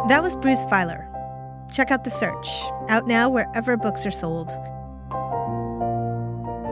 That 0.09 0.23
was 0.23 0.35
Bruce 0.37 0.65
Feiler. 0.65 1.07
Check 1.71 1.91
out 1.91 2.03
The 2.03 2.09
Search, 2.09 2.47
out 2.89 3.05
now 3.05 3.29
wherever 3.29 3.77
books 3.77 4.07
are 4.07 4.11
sold. 4.11 4.49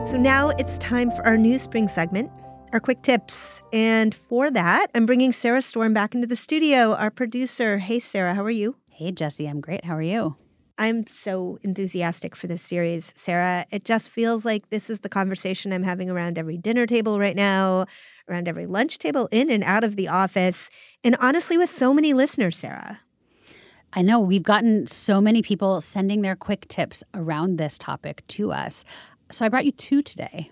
So 0.04 0.16
now 0.16 0.48
it's 0.48 0.76
time 0.78 1.12
for 1.12 1.24
our 1.24 1.36
new 1.36 1.58
spring 1.58 1.86
segment, 1.86 2.32
our 2.72 2.80
quick 2.80 3.02
tips. 3.02 3.62
And 3.72 4.12
for 4.12 4.50
that, 4.50 4.88
I'm 4.96 5.06
bringing 5.06 5.30
Sarah 5.30 5.62
Storm 5.62 5.94
back 5.94 6.16
into 6.16 6.26
the 6.26 6.34
studio, 6.34 6.96
our 6.96 7.12
producer. 7.12 7.78
Hey, 7.78 8.00
Sarah, 8.00 8.34
how 8.34 8.42
are 8.42 8.50
you? 8.50 8.74
Hey, 8.88 9.12
Jessi, 9.12 9.48
I'm 9.48 9.60
great. 9.60 9.84
How 9.84 9.94
are 9.94 10.02
you? 10.02 10.34
I'm 10.82 11.06
so 11.06 11.60
enthusiastic 11.62 12.34
for 12.34 12.48
this 12.48 12.60
series, 12.60 13.12
Sarah. 13.14 13.66
It 13.70 13.84
just 13.84 14.10
feels 14.10 14.44
like 14.44 14.70
this 14.70 14.90
is 14.90 14.98
the 14.98 15.08
conversation 15.08 15.72
I'm 15.72 15.84
having 15.84 16.10
around 16.10 16.38
every 16.38 16.56
dinner 16.56 16.86
table 16.86 17.20
right 17.20 17.36
now, 17.36 17.86
around 18.28 18.48
every 18.48 18.66
lunch 18.66 18.98
table, 18.98 19.28
in 19.30 19.48
and 19.48 19.62
out 19.62 19.84
of 19.84 19.94
the 19.94 20.08
office, 20.08 20.70
and 21.04 21.14
honestly, 21.20 21.56
with 21.56 21.70
so 21.70 21.94
many 21.94 22.12
listeners, 22.12 22.58
Sarah. 22.58 22.98
I 23.92 24.02
know 24.02 24.18
we've 24.18 24.42
gotten 24.42 24.88
so 24.88 25.20
many 25.20 25.40
people 25.40 25.80
sending 25.80 26.22
their 26.22 26.34
quick 26.34 26.66
tips 26.66 27.04
around 27.14 27.58
this 27.58 27.78
topic 27.78 28.26
to 28.28 28.50
us. 28.50 28.84
So 29.30 29.46
I 29.46 29.50
brought 29.50 29.66
you 29.66 29.70
two 29.70 30.02
today. 30.02 30.50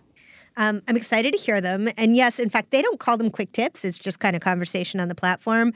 Um, 0.56 0.82
I'm 0.88 0.96
excited 0.96 1.32
to 1.32 1.38
hear 1.38 1.60
them. 1.60 1.88
And 1.96 2.16
yes, 2.16 2.38
in 2.38 2.50
fact, 2.50 2.70
they 2.70 2.82
don't 2.82 2.98
call 2.98 3.16
them 3.16 3.30
quick 3.30 3.52
tips. 3.52 3.84
It's 3.84 3.98
just 3.98 4.20
kind 4.20 4.36
of 4.36 4.42
conversation 4.42 5.00
on 5.00 5.08
the 5.08 5.14
platform. 5.14 5.72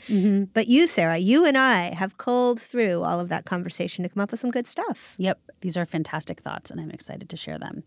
But 0.53 0.69
you, 0.69 0.87
Sarah, 0.87 1.19
you 1.19 1.45
and 1.45 1.57
I 1.57 1.95
have 1.95 2.19
culled 2.19 2.61
through 2.61 3.03
all 3.03 3.21
of 3.21 3.29
that 3.29 3.45
conversation 3.45 4.03
to 4.05 4.09
come 4.09 4.23
up 4.23 4.31
with 4.31 4.41
some 4.41 4.51
good 4.51 4.67
stuff. 4.67 5.15
Yep, 5.19 5.41
these 5.61 5.77
are 5.77 5.85
fantastic 5.85 6.41
thoughts, 6.41 6.71
and 6.71 6.81
I'm 6.81 6.91
excited 6.91 7.29
to 7.29 7.37
share 7.37 7.59
them. 7.59 7.85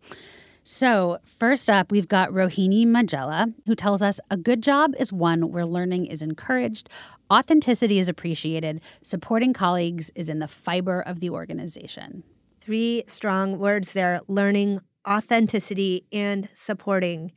So, 0.70 1.20
first 1.40 1.70
up, 1.70 1.94
we've 1.94 2.10
got 2.10 2.30
Rohini 2.30 2.86
Magella, 2.86 3.54
who 3.68 3.74
tells 3.74 4.02
us 4.02 4.20
a 4.30 4.36
good 4.36 4.62
job 4.62 4.96
is 5.00 5.14
one 5.14 5.50
where 5.50 5.66
learning 5.66 6.08
is 6.08 6.22
encouraged, 6.22 6.90
authenticity 7.32 8.00
is 8.00 8.10
appreciated, 8.10 8.82
supporting 9.02 9.54
colleagues 9.54 10.12
is 10.14 10.28
in 10.28 10.40
the 10.40 10.48
fiber 10.48 11.00
of 11.00 11.22
the 11.22 11.30
organization. 11.30 12.24
Three 12.60 13.04
strong 13.08 13.60
words 13.60 13.94
there 13.94 14.20
learning, 14.28 14.82
authenticity, 15.08 16.06
and 16.12 16.50
supporting. 16.54 17.32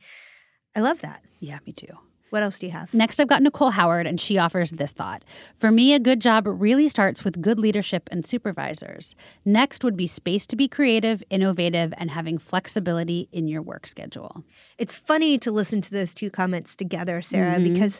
I 0.75 0.81
love 0.81 1.01
that. 1.01 1.23
Yeah, 1.39 1.59
me 1.65 1.73
too. 1.73 1.97
What 2.31 2.43
else 2.43 2.59
do 2.59 2.65
you 2.65 2.71
have? 2.71 2.93
Next, 2.93 3.19
I've 3.19 3.27
got 3.27 3.41
Nicole 3.41 3.71
Howard, 3.71 4.07
and 4.07 4.19
she 4.19 4.37
offers 4.37 4.71
this 4.71 4.93
thought. 4.93 5.25
For 5.57 5.69
me, 5.69 5.93
a 5.93 5.99
good 5.99 6.21
job 6.21 6.45
really 6.47 6.87
starts 6.87 7.25
with 7.25 7.41
good 7.41 7.59
leadership 7.59 8.07
and 8.09 8.25
supervisors. 8.25 9.15
Next 9.43 9.83
would 9.83 9.97
be 9.97 10.07
space 10.07 10.45
to 10.47 10.55
be 10.55 10.69
creative, 10.69 11.21
innovative, 11.29 11.93
and 11.97 12.09
having 12.09 12.37
flexibility 12.37 13.27
in 13.33 13.49
your 13.49 13.61
work 13.61 13.85
schedule. 13.85 14.45
It's 14.77 14.93
funny 14.93 15.37
to 15.39 15.51
listen 15.51 15.81
to 15.81 15.91
those 15.91 16.13
two 16.13 16.29
comments 16.29 16.73
together, 16.73 17.21
Sarah, 17.21 17.59
because 17.59 17.99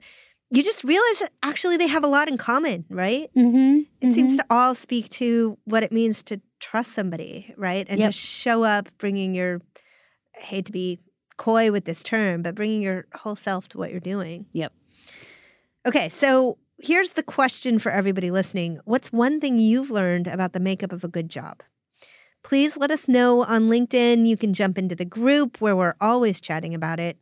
you 0.50 0.64
just 0.64 0.86
realize 0.86 1.20
that 1.20 1.34
actually 1.44 1.76
they 1.76 1.88
have 1.88 2.04
a 2.06 2.08
lot 2.08 2.30
in 2.30 2.38
common, 2.38 2.86
right? 2.90 3.30
Mm-hmm. 3.36 3.82
It 4.00 4.14
seems 4.14 4.38
to 4.38 4.46
all 4.50 4.76
speak 4.76 5.10
to 5.10 5.58
what 5.66 5.84
it 5.84 5.92
means 5.92 6.24
to 6.24 6.40
trust 6.62 6.94
somebody, 6.94 7.54
right? 7.58 7.86
And 7.90 7.98
to 7.98 8.04
Yep. 8.06 8.14
show 8.14 8.64
up 8.64 8.90
bringing 8.98 9.36
your, 9.36 9.62
I 10.38 10.42
hate 10.42 10.66
to 10.68 10.72
be 10.72 11.00
coy 11.38 11.72
with 11.72 11.86
this 11.86 12.04
term, 12.04 12.42
but 12.44 12.56
bringing 12.56 12.82
your 12.82 13.08
whole 13.16 13.36
self 13.36 13.68
to 13.70 13.78
what 13.78 13.92
you're 13.92 14.00
doing. 14.00 14.46
Yep. 14.54 14.72
Okay, 15.88 16.08
so 16.10 16.58
here's 16.78 17.14
the 17.14 17.24
question 17.24 17.80
for 17.80 17.92
everybody 17.92 18.30
listening 18.32 18.80
What's 18.86 19.12
one 19.12 19.40
thing 19.40 19.58
you've 19.60 19.90
learned 19.90 20.28
about 20.28 20.54
the 20.54 20.60
makeup 20.60 20.92
of 20.92 21.04
a 21.04 21.08
good 21.08 21.30
job? 21.30 21.64
Please 22.44 22.78
let 22.78 22.92
us 22.92 23.08
know 23.08 23.44
on 23.44 23.70
LinkedIn. 23.70 24.26
You 24.28 24.38
can 24.38 24.54
jump 24.54 24.78
into 24.78 24.96
the 24.96 25.06
group 25.06 25.60
where 25.62 25.76
we're 25.76 25.96
always 26.00 26.40
chatting 26.40 26.74
about 26.74 27.00
it, 27.00 27.18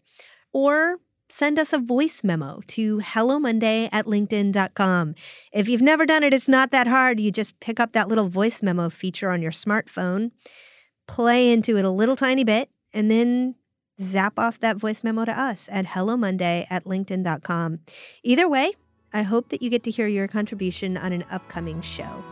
or 0.53 0.97
send 1.29 1.59
us 1.59 1.71
a 1.71 1.79
voice 1.79 2.23
memo 2.23 2.61
to 2.67 2.99
hello 2.99 3.39
monday 3.39 3.87
at 3.91 4.05
linkedin.com. 4.05 5.15
If 5.51 5.69
you've 5.69 5.81
never 5.81 6.05
done 6.05 6.23
it, 6.23 6.33
it's 6.33 6.47
not 6.47 6.71
that 6.71 6.87
hard. 6.87 7.19
You 7.19 7.31
just 7.31 7.59
pick 7.59 7.79
up 7.79 7.93
that 7.93 8.07
little 8.07 8.29
voice 8.29 8.61
memo 8.61 8.89
feature 8.89 9.29
on 9.29 9.41
your 9.41 9.51
smartphone, 9.51 10.31
play 11.07 11.51
into 11.51 11.77
it 11.77 11.85
a 11.85 11.89
little 11.89 12.15
tiny 12.15 12.43
bit, 12.43 12.69
and 12.93 13.09
then 13.09 13.55
zap 14.01 14.39
off 14.39 14.59
that 14.59 14.77
voice 14.77 15.03
memo 15.03 15.25
to 15.25 15.39
us 15.39 15.69
at 15.71 15.87
hello 15.87 16.17
monday 16.17 16.65
at 16.69 16.85
linkedin.com. 16.85 17.79
Either 18.23 18.49
way, 18.49 18.71
I 19.13 19.23
hope 19.23 19.49
that 19.49 19.61
you 19.61 19.69
get 19.69 19.83
to 19.83 19.91
hear 19.91 20.07
your 20.07 20.27
contribution 20.27 20.97
on 20.97 21.13
an 21.13 21.25
upcoming 21.31 21.81
show. 21.81 22.23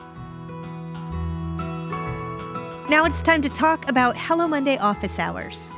Now 2.89 3.03
it's 3.03 3.21
time 3.21 3.41
to 3.41 3.49
talk 3.49 3.89
about 3.89 4.15
Hello 4.15 4.47
Monday 4.47 4.77
office 4.77 5.19
hours. 5.19 5.73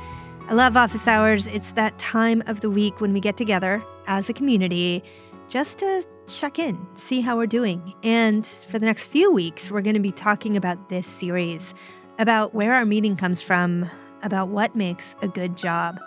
I 0.50 0.54
love 0.54 0.76
office 0.76 1.06
hours. 1.06 1.46
It's 1.46 1.70
that 1.74 1.96
time 2.00 2.42
of 2.48 2.60
the 2.60 2.70
week 2.70 3.00
when 3.00 3.12
we 3.12 3.20
get 3.20 3.36
together 3.36 3.84
as 4.08 4.28
a 4.28 4.32
community 4.32 5.04
just 5.48 5.78
to 5.78 6.04
check 6.26 6.58
in, 6.58 6.88
see 6.94 7.20
how 7.20 7.36
we're 7.36 7.46
doing. 7.46 7.94
And 8.02 8.44
for 8.44 8.80
the 8.80 8.86
next 8.86 9.06
few 9.06 9.30
weeks, 9.32 9.70
we're 9.70 9.80
going 9.80 9.94
to 9.94 10.00
be 10.00 10.10
talking 10.10 10.56
about 10.56 10.88
this 10.88 11.06
series, 11.06 11.72
about 12.18 12.52
where 12.52 12.74
our 12.74 12.84
meeting 12.84 13.14
comes 13.14 13.40
from, 13.40 13.88
about 14.24 14.48
what 14.48 14.74
makes 14.74 15.14
a 15.22 15.28
good 15.28 15.56
job. 15.56 16.00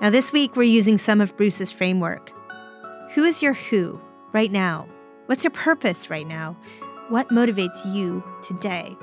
Now, 0.00 0.10
this 0.10 0.32
week, 0.32 0.56
we're 0.56 0.64
using 0.64 0.98
some 0.98 1.20
of 1.20 1.36
Bruce's 1.36 1.70
framework. 1.70 2.32
Who 3.12 3.22
is 3.22 3.40
your 3.40 3.54
who 3.54 4.00
right 4.32 4.50
now? 4.50 4.88
What's 5.26 5.44
your 5.44 5.52
purpose 5.52 6.10
right 6.10 6.26
now? 6.26 6.56
What 7.08 7.28
motivates 7.28 7.94
you 7.94 8.24
today? 8.42 8.96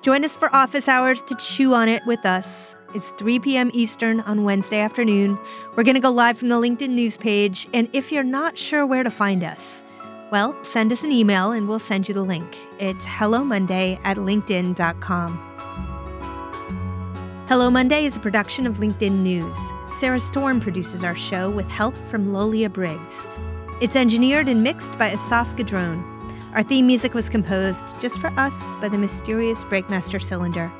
Join 0.00 0.24
us 0.24 0.34
for 0.34 0.48
office 0.56 0.88
hours 0.88 1.20
to 1.20 1.34
chew 1.34 1.74
on 1.74 1.90
it 1.90 2.00
with 2.06 2.24
us. 2.24 2.74
It's 2.94 3.10
3 3.10 3.40
p.m. 3.40 3.72
Eastern 3.74 4.20
on 4.20 4.44
Wednesday 4.44 4.78
afternoon. 4.78 5.36
We're 5.74 5.82
going 5.82 5.96
to 5.96 6.00
go 6.00 6.12
live 6.12 6.38
from 6.38 6.48
the 6.48 6.54
LinkedIn 6.54 6.90
news 6.90 7.16
page. 7.16 7.68
And 7.74 7.88
if 7.92 8.12
you're 8.12 8.22
not 8.22 8.56
sure 8.56 8.86
where 8.86 9.02
to 9.02 9.10
find 9.10 9.42
us, 9.42 9.82
well, 10.30 10.56
send 10.62 10.92
us 10.92 11.02
an 11.02 11.10
email 11.10 11.50
and 11.50 11.68
we'll 11.68 11.80
send 11.80 12.08
you 12.08 12.14
the 12.14 12.22
link. 12.22 12.56
It's 12.78 13.04
hello 13.04 13.42
monday 13.42 13.98
at 14.04 14.16
linkedin.com. 14.16 15.50
Hello 17.46 17.68
Monday 17.68 18.04
is 18.06 18.16
a 18.16 18.20
production 18.20 18.66
of 18.66 18.76
LinkedIn 18.76 19.22
News. 19.22 19.56
Sarah 19.86 20.18
Storm 20.18 20.60
produces 20.60 21.04
our 21.04 21.14
show 21.14 21.50
with 21.50 21.68
help 21.68 21.94
from 22.08 22.32
Lolia 22.32 22.70
Briggs. 22.70 23.26
It's 23.82 23.96
engineered 23.96 24.48
and 24.48 24.62
mixed 24.62 24.96
by 24.98 25.10
Asaf 25.10 25.54
Gadron. 25.56 26.02
Our 26.54 26.62
theme 26.62 26.86
music 26.86 27.12
was 27.12 27.28
composed 27.28 28.00
just 28.00 28.18
for 28.18 28.28
us 28.38 28.76
by 28.76 28.88
the 28.88 28.98
mysterious 28.98 29.64
Breakmaster 29.64 30.22
Cylinder. 30.22 30.72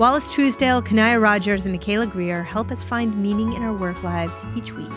Wallace 0.00 0.30
Truesdale, 0.30 0.80
Kanaya 0.80 1.20
Rogers, 1.20 1.66
and 1.66 1.74
Michaela 1.74 2.06
Greer 2.06 2.42
help 2.42 2.70
us 2.70 2.82
find 2.82 3.22
meaning 3.22 3.52
in 3.52 3.62
our 3.62 3.74
work 3.74 4.02
lives 4.02 4.42
each 4.56 4.72
week. 4.72 4.90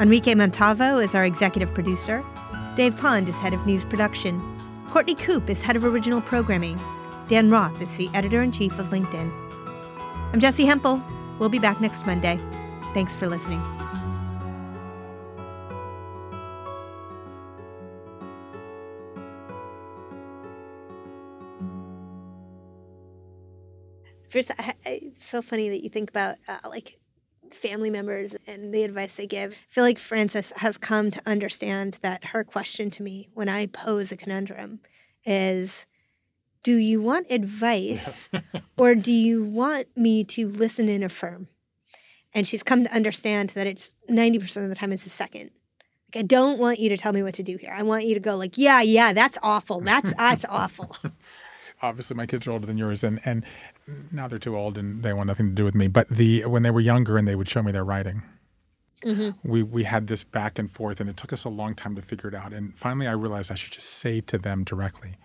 Enrique 0.00 0.34
Montalvo 0.34 0.98
is 0.98 1.14
our 1.14 1.24
executive 1.24 1.72
producer. 1.72 2.22
Dave 2.76 2.94
Pond 2.98 3.30
is 3.30 3.40
head 3.40 3.54
of 3.54 3.64
news 3.64 3.86
production. 3.86 4.38
Courtney 4.90 5.14
Coop 5.14 5.48
is 5.48 5.62
head 5.62 5.76
of 5.76 5.84
original 5.86 6.20
programming. 6.20 6.78
Dan 7.28 7.48
Roth 7.48 7.80
is 7.80 7.96
the 7.96 8.10
editor 8.12 8.42
in 8.42 8.52
chief 8.52 8.78
of 8.78 8.90
LinkedIn. 8.90 9.32
I'm 10.34 10.40
Jessi 10.40 10.66
Hempel. 10.66 11.02
We'll 11.38 11.48
be 11.48 11.58
back 11.58 11.80
next 11.80 12.04
Monday. 12.04 12.38
Thanks 12.92 13.14
for 13.14 13.28
listening. 13.28 13.62
First, 24.28 24.50
I, 24.58 24.74
it's 24.84 25.26
so 25.26 25.42
funny 25.42 25.68
that 25.70 25.82
you 25.82 25.88
think 25.88 26.10
about 26.10 26.36
uh, 26.46 26.58
like 26.68 26.98
family 27.52 27.90
members 27.90 28.36
and 28.46 28.72
the 28.72 28.82
advice 28.82 29.16
they 29.16 29.26
give. 29.26 29.52
I 29.52 29.56
feel 29.70 29.84
like 29.84 29.98
Frances 29.98 30.52
has 30.56 30.76
come 30.78 31.10
to 31.10 31.22
understand 31.26 31.98
that 32.02 32.26
her 32.26 32.44
question 32.44 32.90
to 32.90 33.02
me 33.02 33.28
when 33.34 33.48
I 33.48 33.66
pose 33.66 34.12
a 34.12 34.16
conundrum 34.16 34.80
is 35.24 35.86
do 36.62 36.76
you 36.76 37.00
want 37.00 37.26
advice 37.30 38.30
or 38.76 38.94
do 38.94 39.12
you 39.12 39.42
want 39.42 39.86
me 39.96 40.24
to 40.24 40.48
listen 40.48 40.88
and 40.88 41.04
affirm? 41.04 41.48
And 42.34 42.46
she's 42.46 42.62
come 42.62 42.84
to 42.84 42.94
understand 42.94 43.50
that 43.50 43.66
it's 43.66 43.94
90% 44.10 44.62
of 44.64 44.68
the 44.68 44.74
time 44.74 44.92
it's 44.92 45.04
the 45.04 45.10
second. 45.10 45.50
Like 46.14 46.24
I 46.24 46.26
don't 46.26 46.58
want 46.58 46.78
you 46.78 46.88
to 46.90 46.96
tell 46.96 47.12
me 47.12 47.22
what 47.22 47.34
to 47.34 47.42
do 47.42 47.56
here. 47.56 47.72
I 47.74 47.82
want 47.82 48.04
you 48.04 48.14
to 48.14 48.20
go 48.20 48.36
like, 48.36 48.58
yeah, 48.58 48.82
yeah, 48.82 49.12
that's 49.12 49.38
awful. 49.42 49.80
That's 49.80 50.12
that's 50.14 50.44
awful. 50.46 50.94
Obviously 51.80 52.16
my 52.16 52.26
kids 52.26 52.46
are 52.46 52.52
older 52.52 52.66
than 52.66 52.78
yours 52.78 53.04
and 53.04 53.20
and 53.24 53.44
now 54.10 54.28
they're 54.28 54.38
too 54.38 54.56
old 54.56 54.76
and 54.76 55.02
they 55.02 55.12
want 55.12 55.28
nothing 55.28 55.48
to 55.48 55.54
do 55.54 55.64
with 55.64 55.74
me. 55.74 55.88
But 55.88 56.08
the 56.08 56.44
when 56.46 56.62
they 56.62 56.70
were 56.70 56.80
younger 56.80 57.16
and 57.16 57.26
they 57.26 57.36
would 57.36 57.48
show 57.48 57.62
me 57.62 57.72
their 57.72 57.84
writing. 57.84 58.22
Mm-hmm. 59.04 59.48
We 59.48 59.62
we 59.62 59.84
had 59.84 60.08
this 60.08 60.24
back 60.24 60.58
and 60.58 60.70
forth 60.70 61.00
and 61.00 61.08
it 61.08 61.16
took 61.16 61.32
us 61.32 61.44
a 61.44 61.48
long 61.48 61.74
time 61.74 61.94
to 61.94 62.02
figure 62.02 62.28
it 62.28 62.34
out. 62.34 62.52
And 62.52 62.76
finally 62.76 63.06
I 63.06 63.12
realized 63.12 63.52
I 63.52 63.54
should 63.54 63.72
just 63.72 63.88
say 63.88 64.20
to 64.22 64.38
them 64.38 64.64
directly, 64.64 65.16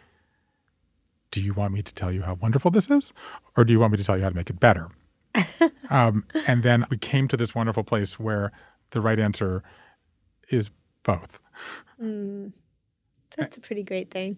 do 1.31 1.41
you 1.41 1.53
want 1.53 1.73
me 1.73 1.81
to 1.81 1.93
tell 1.93 2.11
you 2.11 2.21
how 2.21 2.35
wonderful 2.35 2.69
this 2.69 2.89
is? 2.91 3.11
Or 3.57 3.65
do 3.65 3.73
you 3.73 3.79
want 3.79 3.93
me 3.93 3.97
to 3.97 4.03
tell 4.03 4.17
you 4.17 4.23
how 4.23 4.29
to 4.29 4.35
make 4.35 4.51
it 4.51 4.59
better? 4.59 4.89
um, 5.89 6.25
and 6.47 6.61
then 6.61 6.85
we 6.91 6.97
came 6.97 7.27
to 7.27 7.35
this 7.35 7.55
wonderful 7.55 7.83
place 7.83 8.19
where 8.19 8.51
the 8.91 9.01
right 9.01 9.19
answer 9.19 9.63
is 10.49 10.69
both. 11.01 11.39
Mm, 12.01 12.53
that's 13.37 13.57
a 13.57 13.61
pretty 13.61 13.83
great 13.83 14.11
thing. 14.11 14.37